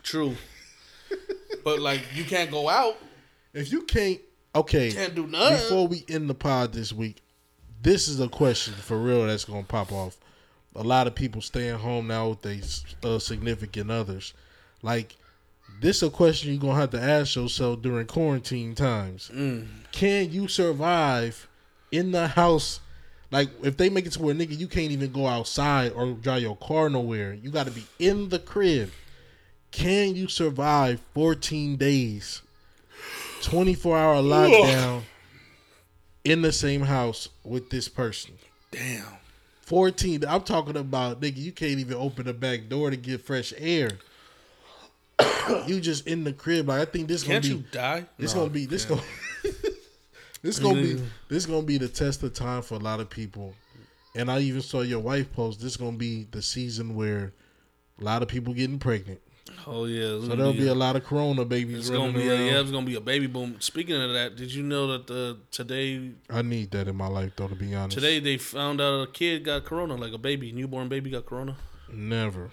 [0.02, 0.36] True.
[1.64, 2.96] but like you can't go out.
[3.54, 4.20] If you can't,
[4.54, 5.56] okay, can't do nothing.
[5.56, 7.20] Before we end the pod this week,
[7.82, 10.16] this is a question for real that's gonna pop off.
[10.74, 12.60] A lot of people staying home now with their
[13.02, 14.34] uh, significant others.
[14.82, 15.16] Like,
[15.80, 19.30] this is a question you're gonna have to ask yourself during quarantine times.
[19.34, 19.66] Mm.
[19.92, 21.48] Can you survive
[21.90, 22.80] in the house?
[23.30, 26.42] Like, if they make it to where nigga you can't even go outside or drive
[26.42, 28.90] your car nowhere, you got to be in the crib.
[29.70, 32.40] Can you survive 14 days
[33.42, 35.02] 24 hour lockdown
[36.28, 38.34] in the same house with this person.
[38.70, 39.04] Damn.
[39.62, 40.24] 14.
[40.26, 43.90] I'm talking about, nigga, you can't even open the back door to get fresh air.
[45.66, 46.68] you just in the crib.
[46.68, 47.60] Like I think this Can't gonna be.
[47.60, 48.04] you die?
[48.18, 48.66] This no, gonna be.
[48.66, 49.02] This gonna.
[50.42, 51.02] this gonna be.
[51.28, 53.54] This gonna be the test of time for a lot of people.
[54.14, 55.60] And I even saw your wife post.
[55.60, 57.32] This gonna be the season where
[58.00, 59.20] a lot of people getting pregnant.
[59.66, 61.78] Oh yeah, so there'll be, be a, a, lot of Corona babies.
[61.78, 63.56] It's gonna be a, yeah, it's gonna be a baby boom.
[63.60, 66.10] Speaking of that, did you know that the today?
[66.30, 67.48] I need that in my life, though.
[67.48, 70.88] To be honest, today they found out a kid got Corona, like a baby, newborn
[70.88, 71.56] baby got Corona.
[71.92, 72.50] Never.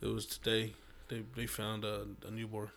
[0.00, 0.74] It was today.
[1.08, 2.70] They they found a, a newborn.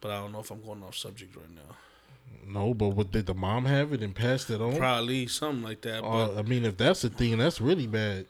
[0.00, 1.76] But I don't know if I'm going off subject right now.
[2.46, 4.76] No, but what did the mom have it and passed it on?
[4.76, 6.04] Probably something like that.
[6.04, 8.26] Uh, I mean, if that's the thing, that's really bad.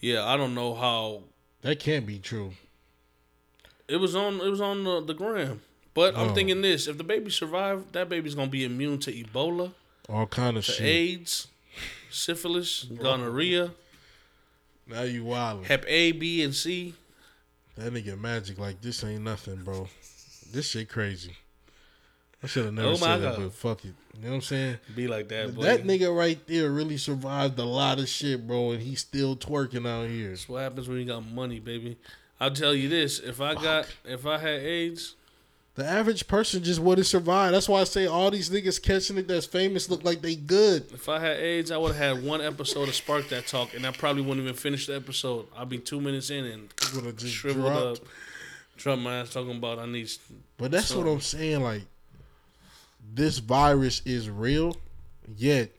[0.00, 1.22] Yeah, I don't know how.
[1.62, 2.52] That can't be true.
[3.88, 4.40] It was on.
[4.40, 5.60] It was on the, the gram.
[5.94, 6.34] But I'm oh.
[6.34, 9.72] thinking this: if the baby survived, that baby's gonna be immune to Ebola,
[10.08, 11.48] all kind of shit, AIDS,
[12.10, 13.70] syphilis, gonorrhea.
[14.86, 15.66] Now you wild.
[15.66, 16.94] Hep A, B, and C.
[17.76, 19.88] That nigga magic like this ain't nothing, bro.
[20.52, 21.36] This shit crazy.
[22.42, 23.94] I should have never oh said that, but fuck it.
[24.14, 24.78] You know what I'm saying?
[24.94, 25.54] Be like that.
[25.54, 25.62] Boy.
[25.62, 29.88] That nigga right there really survived a lot of shit, bro, and he's still twerking
[29.88, 30.28] out here.
[30.28, 31.96] That's what happens when you got money, baby.
[32.40, 33.62] I'll tell you this: if I Fuck.
[33.62, 35.14] got, if I had AIDS,
[35.74, 37.52] the average person just wouldn't survive.
[37.52, 40.92] That's why I say all these niggas catching it that's famous look like they good.
[40.92, 43.84] If I had AIDS, I would have had one episode of Spark That Talk, and
[43.84, 45.46] I probably wouldn't even finish the episode.
[45.56, 48.00] I'd be two minutes in and would have just shriveled dropped.
[48.00, 48.06] up.
[48.76, 50.10] Trump my ass talking about I need.
[50.58, 51.06] But that's something.
[51.06, 51.60] what I'm saying.
[51.60, 51.82] Like
[53.14, 54.76] this virus is real,
[55.36, 55.70] yet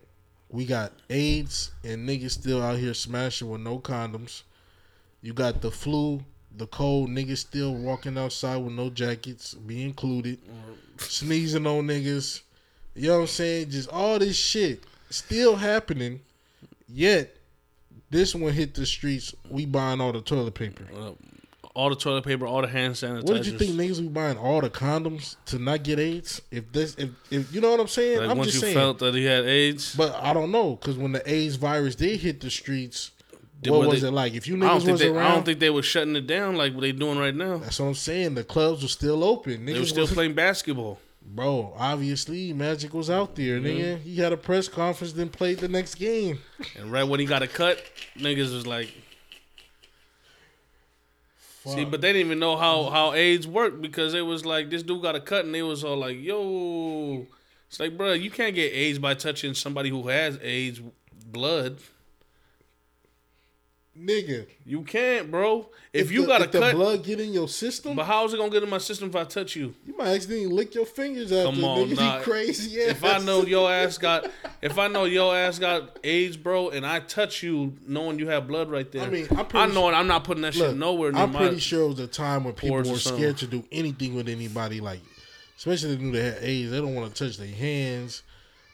[0.50, 4.42] we got AIDS and niggas still out here smashing with no condoms.
[5.22, 6.22] You got the flu
[6.56, 10.38] the cold niggas still walking outside with no jackets, be included,
[10.98, 12.42] sneezing on niggas.
[12.94, 13.70] You know what I'm saying?
[13.70, 16.20] Just all this shit still happening.
[16.88, 17.36] Yet
[18.10, 20.84] this one hit the streets, we buying all the toilet paper.
[20.96, 21.12] Uh,
[21.74, 23.24] all the toilet paper, all the hand sanitizer.
[23.24, 26.40] What did you think niggas be buying all the condoms to not get AIDS?
[26.50, 28.74] If this, if, if you know what I'm saying, Like I'm once just you saying.
[28.76, 32.20] felt that he had AIDS, but I don't know because when the AIDS virus did
[32.20, 33.10] hit the streets,
[33.64, 34.34] what was they- it like?
[34.34, 36.74] If you niggas was they, around, I don't think they were shutting it down like
[36.74, 37.58] what they doing right now.
[37.58, 38.34] that's what I'm saying.
[38.34, 39.66] The clubs were still open.
[39.66, 41.00] Niggas They were still playing basketball.
[41.28, 43.66] Bro, obviously Magic was out there, Mm-hmm.
[43.66, 43.98] nigga.
[44.00, 46.38] He had a press conference, then played the next game.
[46.78, 47.82] And right when he got a cut,
[48.16, 48.94] niggas was like,
[51.64, 54.82] see, but they didn't even know how how AIDS worked because it was like this
[54.84, 57.26] dude got a cut and they was all like, yo,
[57.68, 60.80] it's like, bro, you can't get AIDS by touching somebody who has AIDS
[61.26, 61.78] blood.
[64.00, 64.46] Nigga.
[64.64, 65.68] You can't, bro.
[65.92, 68.34] If, you the, got a if the blood get in your system, but how is
[68.34, 69.74] it gonna get in my system if I touch you?
[69.86, 71.52] you might accidentally lick your fingers after.
[71.52, 71.96] Come on, nigga.
[71.96, 72.16] nah.
[72.18, 72.90] You crazy ass.
[72.90, 74.30] If I know your ass got,
[74.60, 78.46] if I know your ass got AIDS, bro, and I touch you, knowing you have
[78.46, 79.92] blood right there, I mean, I'm I know it.
[79.92, 82.44] I'm not putting that Look, shit nowhere near I'm pretty sure it was a time
[82.44, 85.00] when people were scared to do anything with anybody, like
[85.56, 86.70] especially they knew they had AIDS.
[86.70, 88.22] They don't want to touch their hands.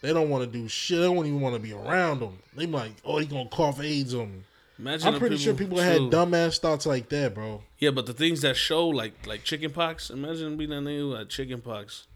[0.03, 0.99] They don't want to do shit.
[0.99, 2.37] They don't even want to be around them.
[2.57, 4.43] They be like, oh, he gonna cough AIDS on me.
[4.83, 7.63] Imagine I'm pretty sure people had dumbass thoughts like that, bro.
[7.79, 10.11] Yeah, but the things that show like like chicken pox.
[10.11, 12.09] Imagine being that nigga who had chicken pox.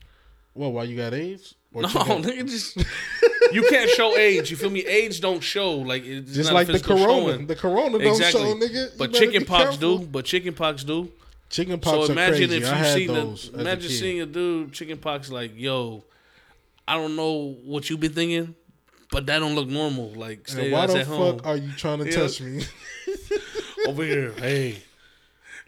[0.52, 1.54] Well, why you got AIDS?
[1.72, 2.76] Or No, chicken- nigga, just
[3.52, 4.50] you can't show AIDS.
[4.50, 4.84] You feel me?
[4.84, 7.04] AIDS don't show like it's just a like the corona.
[7.04, 7.46] showing.
[7.46, 8.42] The corona don't Exactly.
[8.42, 8.98] show, nigga.
[8.98, 9.98] But chicken pox careful.
[9.98, 10.06] do.
[10.06, 11.12] But chicken pox do.
[11.50, 13.50] Chicken pox so imagine if you I had seen those.
[13.50, 16.02] the, as a imagine seeing a dude chicken pox like yo,
[16.88, 18.56] I don't know what you've been thinking,
[19.10, 20.10] but that don't look normal.
[20.12, 22.16] Like stay why the fuck home are you trying to Yeah.
[22.16, 22.62] touch me?
[23.86, 24.32] over here.
[24.32, 24.78] Hey.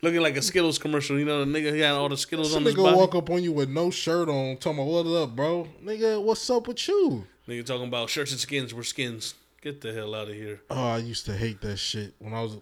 [0.01, 2.63] Looking like a Skittles commercial, you know the nigga he had all the Skittles Some
[2.63, 2.97] on his nigga body.
[2.97, 5.67] walk up on you with no shirt on, talking about what up, bro?
[5.85, 7.25] Nigga, what's up with you?
[7.49, 9.35] Nigga talking about shirts and skins were skins.
[9.61, 10.61] Get the hell out of here.
[10.71, 12.59] Oh, I used to hate that shit when I was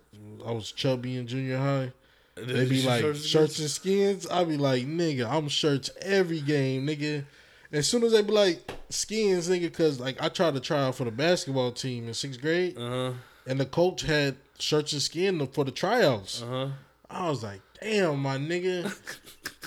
[0.47, 1.93] I was chubby in junior high.
[2.37, 4.27] They be like shirts and skins.
[4.27, 7.24] I be like, nigga, I'm shirts every game, nigga.
[7.73, 10.95] As soon as they be like skins, nigga, cause like I tried to try out
[10.95, 13.12] for the basketball team in sixth grade, Uh huh.
[13.47, 16.43] and the coach had shirts and skin for the tryouts.
[16.43, 16.69] Uh huh.
[17.11, 18.93] I was like, damn, my nigga.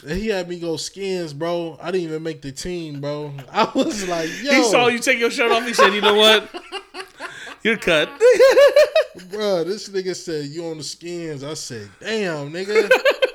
[0.08, 1.78] He had me go skins, bro.
[1.82, 3.34] I didn't even make the team, bro.
[3.52, 5.66] I was like, yo, He saw you take your shirt off.
[5.66, 6.50] He said, "You know what?
[7.64, 8.10] You're cut."
[9.30, 9.66] bro.
[9.66, 11.44] This nigga said you on the skins.
[11.44, 12.90] I said, damn, nigga.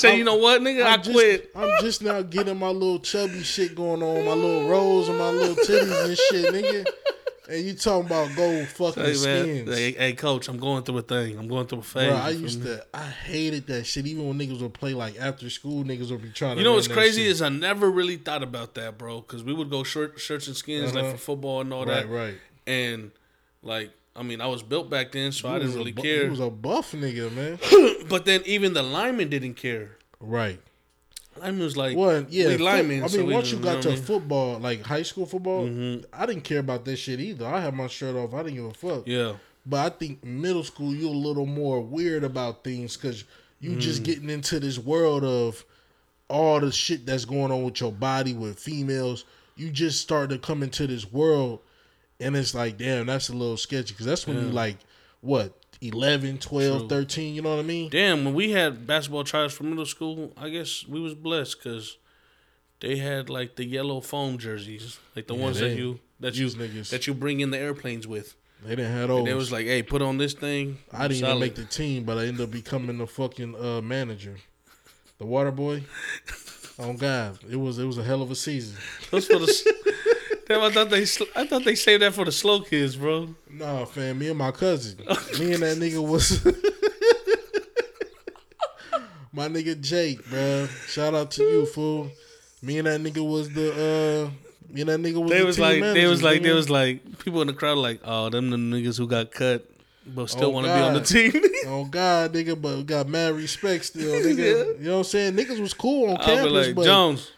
[0.00, 0.84] Say, "You know what, nigga?
[0.84, 4.32] I I'm just, quit." I'm just now getting my little chubby shit going on, my
[4.32, 6.86] little rolls and my little titties and shit, nigga.
[7.48, 9.76] And you talking about gold fucking Hey skins.
[9.76, 11.36] hey, hey, coach, I'm going through a thing.
[11.36, 12.08] I'm going through a phase.
[12.08, 14.06] Bro, I used to, I hated that shit.
[14.06, 16.58] Even when niggas would play like after school, niggas would be trying to.
[16.62, 17.30] You know what's crazy shit.
[17.32, 19.20] is I never really thought about that, bro.
[19.22, 21.02] Because we would go shirt, shirts and skins Uh-huh.
[21.02, 22.08] like for football and all right, that.
[22.08, 22.34] right.
[22.68, 23.10] And
[23.64, 26.24] like, I mean, I was built back then, so I didn't really bu- care.
[26.24, 27.58] You was a buff nigga, man.
[28.08, 29.96] but then even the lineman didn't care.
[30.20, 30.60] right.
[31.36, 32.48] Lineman was like, Well, yeah.
[32.48, 32.98] we linemen.
[32.98, 36.04] I mean, so once you got to football, like high school football, Mhm.
[36.12, 37.46] I didn't care about that shit either.
[37.46, 38.34] I had my shirt off.
[38.34, 39.06] I didn't give a fuck.
[39.06, 39.34] yeah,
[39.64, 43.24] But I think middle school, you're a little more weird about things because
[43.60, 43.80] you Mm.
[43.80, 45.64] just getting into this world of
[46.28, 49.24] all the shit that's going on with your body with females.
[49.56, 51.60] You just start to come into this world,
[52.20, 54.76] and it's like, damn, that's a little sketchy because that's when you like,
[55.20, 56.88] what, 11, 12, True.
[56.88, 57.88] 13, you know what I mean?
[57.90, 58.24] damn.
[58.24, 61.96] When we had basketball tryouts for middle school, I guess we was blessed because
[62.80, 66.46] they had like the yellow foam jerseys, like the Yeah, ones that you that you
[66.48, 66.90] niggas.
[66.90, 68.36] that you bring in the airplanes with.
[68.62, 69.18] They didn't have those.
[69.20, 72.04] And they was like, "Hey, put on this thing." I didn't even make the team,
[72.04, 74.36] but I ended up becoming the fucking uh, manager,
[75.18, 75.84] the water boy.
[76.82, 78.78] Oh God, it was it was a hell of a season.
[79.10, 79.46] Those for the.
[80.50, 83.28] Damn, I thought they sl- I thought they saved that for the slow kids, bro.
[83.48, 84.98] Nah, fam, me and my cousin,
[85.38, 86.44] me and that nigga was
[89.32, 90.66] my nigga Jake, bro.
[90.88, 92.10] Shout out to you, fool.
[92.62, 94.28] Me and that nigga was the uh,
[94.72, 95.30] me and that nigga was.
[95.30, 98.00] They the was like, they was like, they was like, people in the crowd like,
[98.02, 99.70] oh, them the niggas who got cut,
[100.04, 101.32] but still Oh, want to be on the team.
[101.66, 104.36] Oh God, nigga, but we got mad respect still, nigga.
[104.36, 104.64] Yeah.
[104.80, 105.36] You know what I'm saying?
[105.36, 107.30] Niggas was cool on I'll campus, like, but Jones,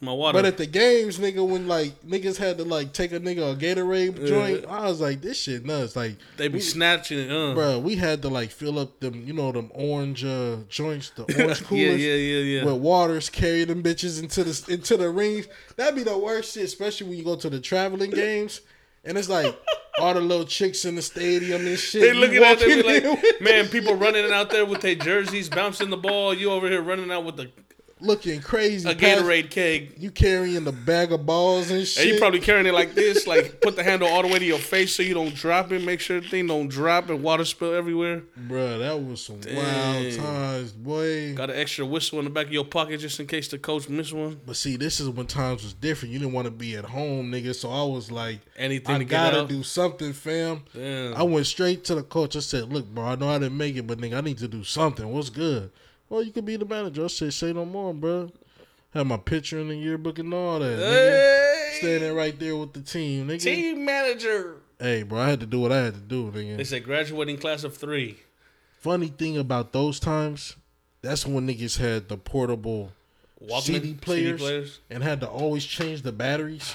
[0.00, 0.38] my water.
[0.38, 3.56] But at the games, nigga, when like niggas had to like take a nigga a
[3.56, 5.96] Gatorade joint, I was like, this shit nuts.
[5.96, 7.54] Like, they be we, snatching it, uh.
[7.54, 11.22] bro, we had to like fill up them, you know, them orange uh, joints, the
[11.42, 12.00] orange coolers.
[12.00, 12.64] yeah, yeah, yeah.
[12.64, 15.48] With waters, carry them bitches into the into the rings.
[15.76, 18.60] That'd be the worst shit, especially when you go to the traveling games,
[19.04, 19.56] and it's like
[20.00, 22.02] all the little chicks in the stadium and shit.
[22.02, 25.96] they looking at them like, man, people running out there with their jerseys, bouncing the
[25.96, 26.32] ball.
[26.32, 27.50] You over here running out with the
[28.00, 28.88] looking crazy.
[28.88, 29.94] A Gatorade keg.
[29.98, 32.04] You carrying the bag of balls and shit.
[32.04, 34.44] And you probably carrying it like this, like put the handle all the way to
[34.44, 35.82] your face so you don't drop it.
[35.82, 38.22] Make sure the thing don't drop and water spill everywhere.
[38.46, 41.34] Bruh, that was some wild times, boy.
[41.34, 43.88] Got an extra whistle in the back of your pocket just in case the coach
[43.88, 44.40] miss one.
[44.46, 46.12] But see, this is when times was different.
[46.12, 47.54] You didn't want to be at home, nigga.
[47.54, 50.62] So I was like, Anything I to gotta do something, fam.
[50.74, 51.14] Damn.
[51.14, 52.36] I went straight to the coach.
[52.36, 54.48] I said, "Look, bro, I know I didn't make it, but nigga, I need to
[54.48, 55.06] do something.
[55.08, 55.70] What's good?
[56.08, 58.30] Well, you could be the manager." I said, "Say no more, bro."
[58.94, 60.78] Have my picture in the yearbook and all that.
[60.78, 61.70] Nigga.
[61.70, 63.42] Hey, Standing right there with the team, nigga.
[63.42, 64.56] team manager.
[64.80, 66.66] Hey, bro, I had to do what I had to do, They nigga.
[66.66, 68.16] said graduating class of three.
[68.80, 70.56] Funny thing about those times,
[71.02, 72.92] that's when niggas had the portable
[73.44, 74.80] Walkman CD players, players.
[74.88, 76.74] and had to always change the batteries.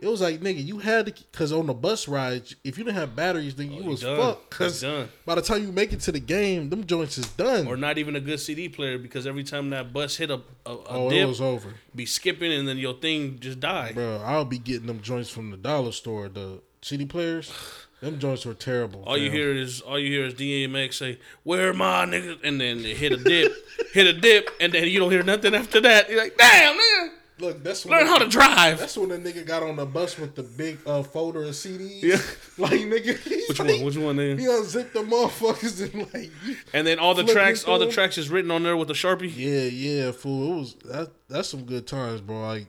[0.00, 2.96] It was like, nigga, you had to, cause on the bus ride, if you didn't
[2.96, 4.16] have batteries, then you Oh, you was done.
[4.16, 4.50] fucked.
[4.50, 4.84] Cause
[5.26, 7.66] by the time you make it to the game, them joints is done.
[7.66, 10.70] Or not even a good CD player because every time that bus hit a, a,
[10.70, 13.94] a oh, dip, it was over, be skipping and then your thing just died.
[13.96, 14.22] bro.
[14.24, 17.52] I'll be getting them joints from the dollar store, the CD players.
[18.00, 19.02] Them joints were terrible.
[19.04, 22.60] All you hear is all you hear is DMX say, "Where my I, nigga?" And
[22.60, 23.52] then it hit a dip,
[23.92, 26.08] hit a dip, and then you don't hear nothing after that.
[26.08, 27.08] You're like, "Damn, nigga,
[27.40, 30.18] Look, that's learn the- how to drive." That's when the nigga got on the bus
[30.18, 32.02] with the big uh, folder of CDs.
[32.02, 32.16] Yeah.
[32.58, 33.18] like nigga.
[33.48, 33.84] Which like- one?
[33.84, 34.16] Which one?
[34.16, 34.38] Nigga?
[34.38, 36.30] He unzipped the motherfuckers and like,
[36.72, 39.32] And then all the tracks, all the tracks is written on there with a sharpie.
[39.36, 40.52] yeah, yeah, fool.
[40.52, 41.10] It was that.
[41.28, 42.40] That's some good times, bro.
[42.40, 42.66] Like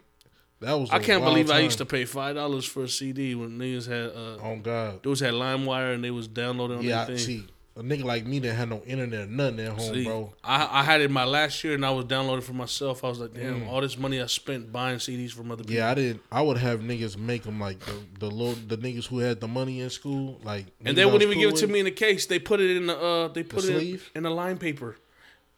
[0.60, 0.90] that was.
[0.92, 3.88] I I can't believe I used to pay five dollars for a CD when niggas
[3.88, 5.02] had uh, Oh God.
[5.04, 7.18] those had LimeWire and they was downloading on Yeah, their I thing.
[7.18, 7.48] see.
[7.80, 10.34] A nigga like me that had no internet or nothing at home, See, bro.
[10.44, 13.06] I, I had it my last year and I was downloading for myself.
[13.06, 15.76] I was like, damn, all this money I spent buying CDs from other people.
[15.76, 15.78] Mm.
[15.78, 16.22] Yeah, I didn't.
[16.30, 19.48] I would have niggas make them like the the little the niggas who had the
[19.48, 20.66] money in school, like.
[20.84, 22.26] And they wouldn't even give it to me in the case.
[22.26, 24.12] They put it in the uh they put it in, sleeve?
[24.14, 24.98] in the line paper.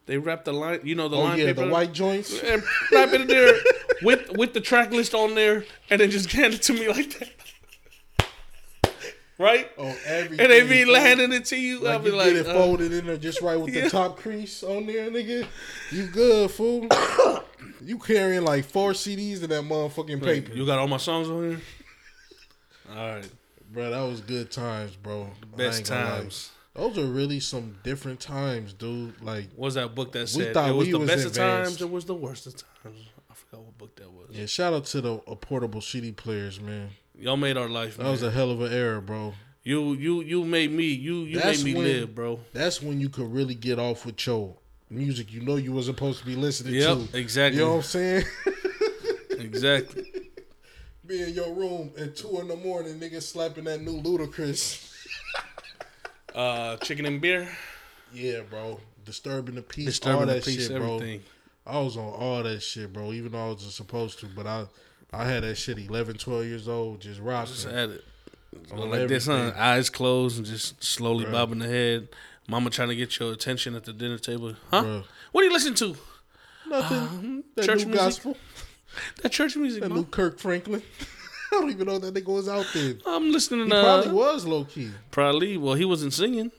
[0.06, 2.38] They wrapped the line you know the Oh line yeah, paper the white joints.
[2.40, 2.62] and
[2.92, 3.52] wrap it in there
[4.02, 7.18] with with the track list on there and then just hand it to me like
[7.18, 7.30] that.
[9.42, 9.70] Right?
[9.76, 10.40] Oh, everything.
[10.40, 10.94] and they be fool.
[10.94, 11.78] handing it to you.
[11.78, 13.84] I'll Like be you like, get it uh, folded in there just right with yeah.
[13.84, 15.46] the top crease on there, nigga.
[15.90, 16.86] You good, fool?
[17.84, 21.50] you carrying like four CDs in that motherfucking paper, you got all my songs on
[21.50, 21.60] here?
[22.90, 23.28] All right.
[23.72, 23.90] bro.
[23.90, 25.28] That was good times, bro.
[25.56, 26.16] Best ain't gonna lie.
[26.20, 26.50] times.
[26.74, 29.20] Those are really some different times, dude.
[29.22, 31.32] Like, What was that book that We said thought it was the was best of
[31.34, 32.98] times, it was the worst of times.
[33.30, 34.28] I forgot what book that was.
[34.30, 36.90] yeah, shout out to the portable CD players, man.
[37.18, 37.96] Y'all made our life.
[37.96, 38.12] That Man.
[38.12, 39.34] was a hell of an era, bro.
[39.62, 42.40] you you you made me you you That's made me when- live, bro.
[42.52, 44.56] That's when you could really get off with your
[44.90, 45.32] music.
[45.32, 47.18] You know you were supposed to be listening Yep, to.
[47.18, 47.58] exactly.
[47.60, 48.24] You know what I'm saying?
[49.38, 50.04] Exactly.
[51.04, 54.88] be in your room at two in the morning, nigga slapping that new Ludacris.
[56.34, 57.46] Uh, chicken and beer,
[58.14, 58.80] Yeah, bro.
[59.04, 60.94] Disturbing the peace, disturbing all the that peace, shit, bro.
[60.94, 61.22] everything.
[61.66, 63.12] I was on all that shit, bro.
[63.12, 64.64] Even though I wasn't supposed to, but I,
[65.12, 67.52] I had that shit 11, 12 years old, just rocking.
[67.52, 68.04] Just had it.
[68.72, 69.52] on like this, huh?
[69.56, 71.32] Eyes closed and just slowly Bruh.
[71.32, 72.08] bobbing the head.
[72.48, 74.54] Mama trying to get your attention at the dinner table.
[74.70, 74.82] Huh?
[74.82, 75.04] Bruh.
[75.32, 75.96] What are you listening to?
[76.68, 77.44] Nothing.
[77.56, 77.94] that church music?
[77.94, 78.36] gospel.
[79.22, 80.82] That church music, That new Kirk Franklin.
[81.52, 82.94] I don't even know that nigga was out there.
[83.06, 84.90] I'm listening He to probably uh, was low key.
[85.10, 85.56] probably.
[85.58, 86.50] Well, he wasn't singing.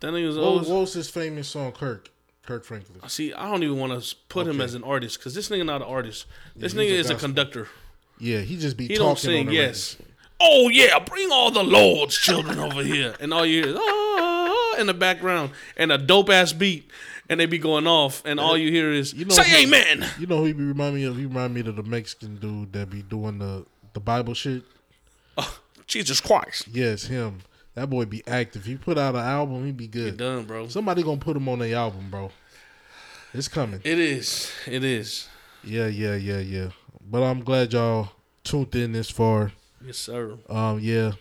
[0.00, 0.68] That nigga was What, always.
[0.68, 2.10] what was his famous song, Kirk?
[2.44, 3.08] Kirk Franklin.
[3.08, 5.80] See, I don't even want to put him as an artist because this nigga not
[5.82, 6.26] an artist.
[6.56, 7.68] This he's nigga a is a conductor.
[8.24, 9.40] Yeah, he just be He talking don't sing.
[9.40, 9.96] on the Yes.
[10.40, 14.76] Oh yeah, bring all the Lord's children over here, and all you hear is ah
[14.78, 16.90] in the background and a dope ass beat,
[17.28, 20.08] and they be going off, and all you hear is You know say who- amen.
[20.18, 21.16] You know who he be remind me of?
[21.16, 24.62] He remind me of the Mexican dude that be doing the the Bible shit.
[25.86, 27.40] Jesus Christ, Yes, him.
[27.74, 28.64] That boy be active.
[28.64, 30.16] He put out an album, he be good.
[30.16, 30.68] done, bro.
[30.68, 32.30] Somebody gonna put him on their album, bro.
[33.34, 33.80] It's coming.
[33.84, 34.50] It is.
[34.66, 35.28] It is.
[35.62, 36.68] Yeah, yeah, yeah, yeah.
[37.00, 38.10] But I'm glad y'all
[38.42, 39.52] tuned in this far.
[39.84, 40.38] Yes, sir.
[40.48, 41.12] Um, yeah.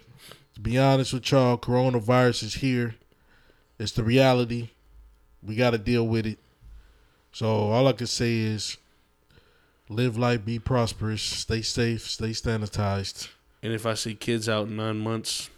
[0.55, 2.95] To be honest with y'all, coronavirus is here.
[3.80, 4.69] It's the reality.
[5.41, 6.39] We got to deal with it.
[7.32, 8.78] So all I can say is,
[9.89, 13.30] live life, be prosperous, stay safe, stay sanitized.
[13.61, 15.49] And if I see kids out in nine months,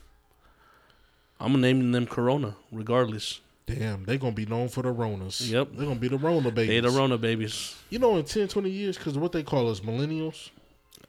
[1.40, 3.42] I'm gonna name them Corona, regardless.
[3.68, 5.50] Damn, they gonna be known for the Ronas.
[5.50, 5.70] Yep.
[5.74, 6.68] they're gonna be the Rona babies.
[6.68, 7.76] They the Rona babies.
[7.90, 10.50] You know, in 10, 20 years, because what they call us millennials.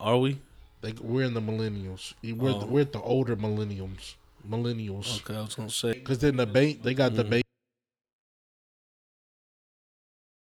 [0.00, 0.38] Are we?
[0.80, 2.14] They, we're in the millennials.
[2.22, 2.64] We're, Oh.
[2.66, 4.14] we're the older millennials.
[4.48, 5.20] Millennials.
[5.22, 5.92] Okay, I was gonna say.
[5.94, 7.30] Because then the ba- they got the Mm.
[7.30, 7.42] baby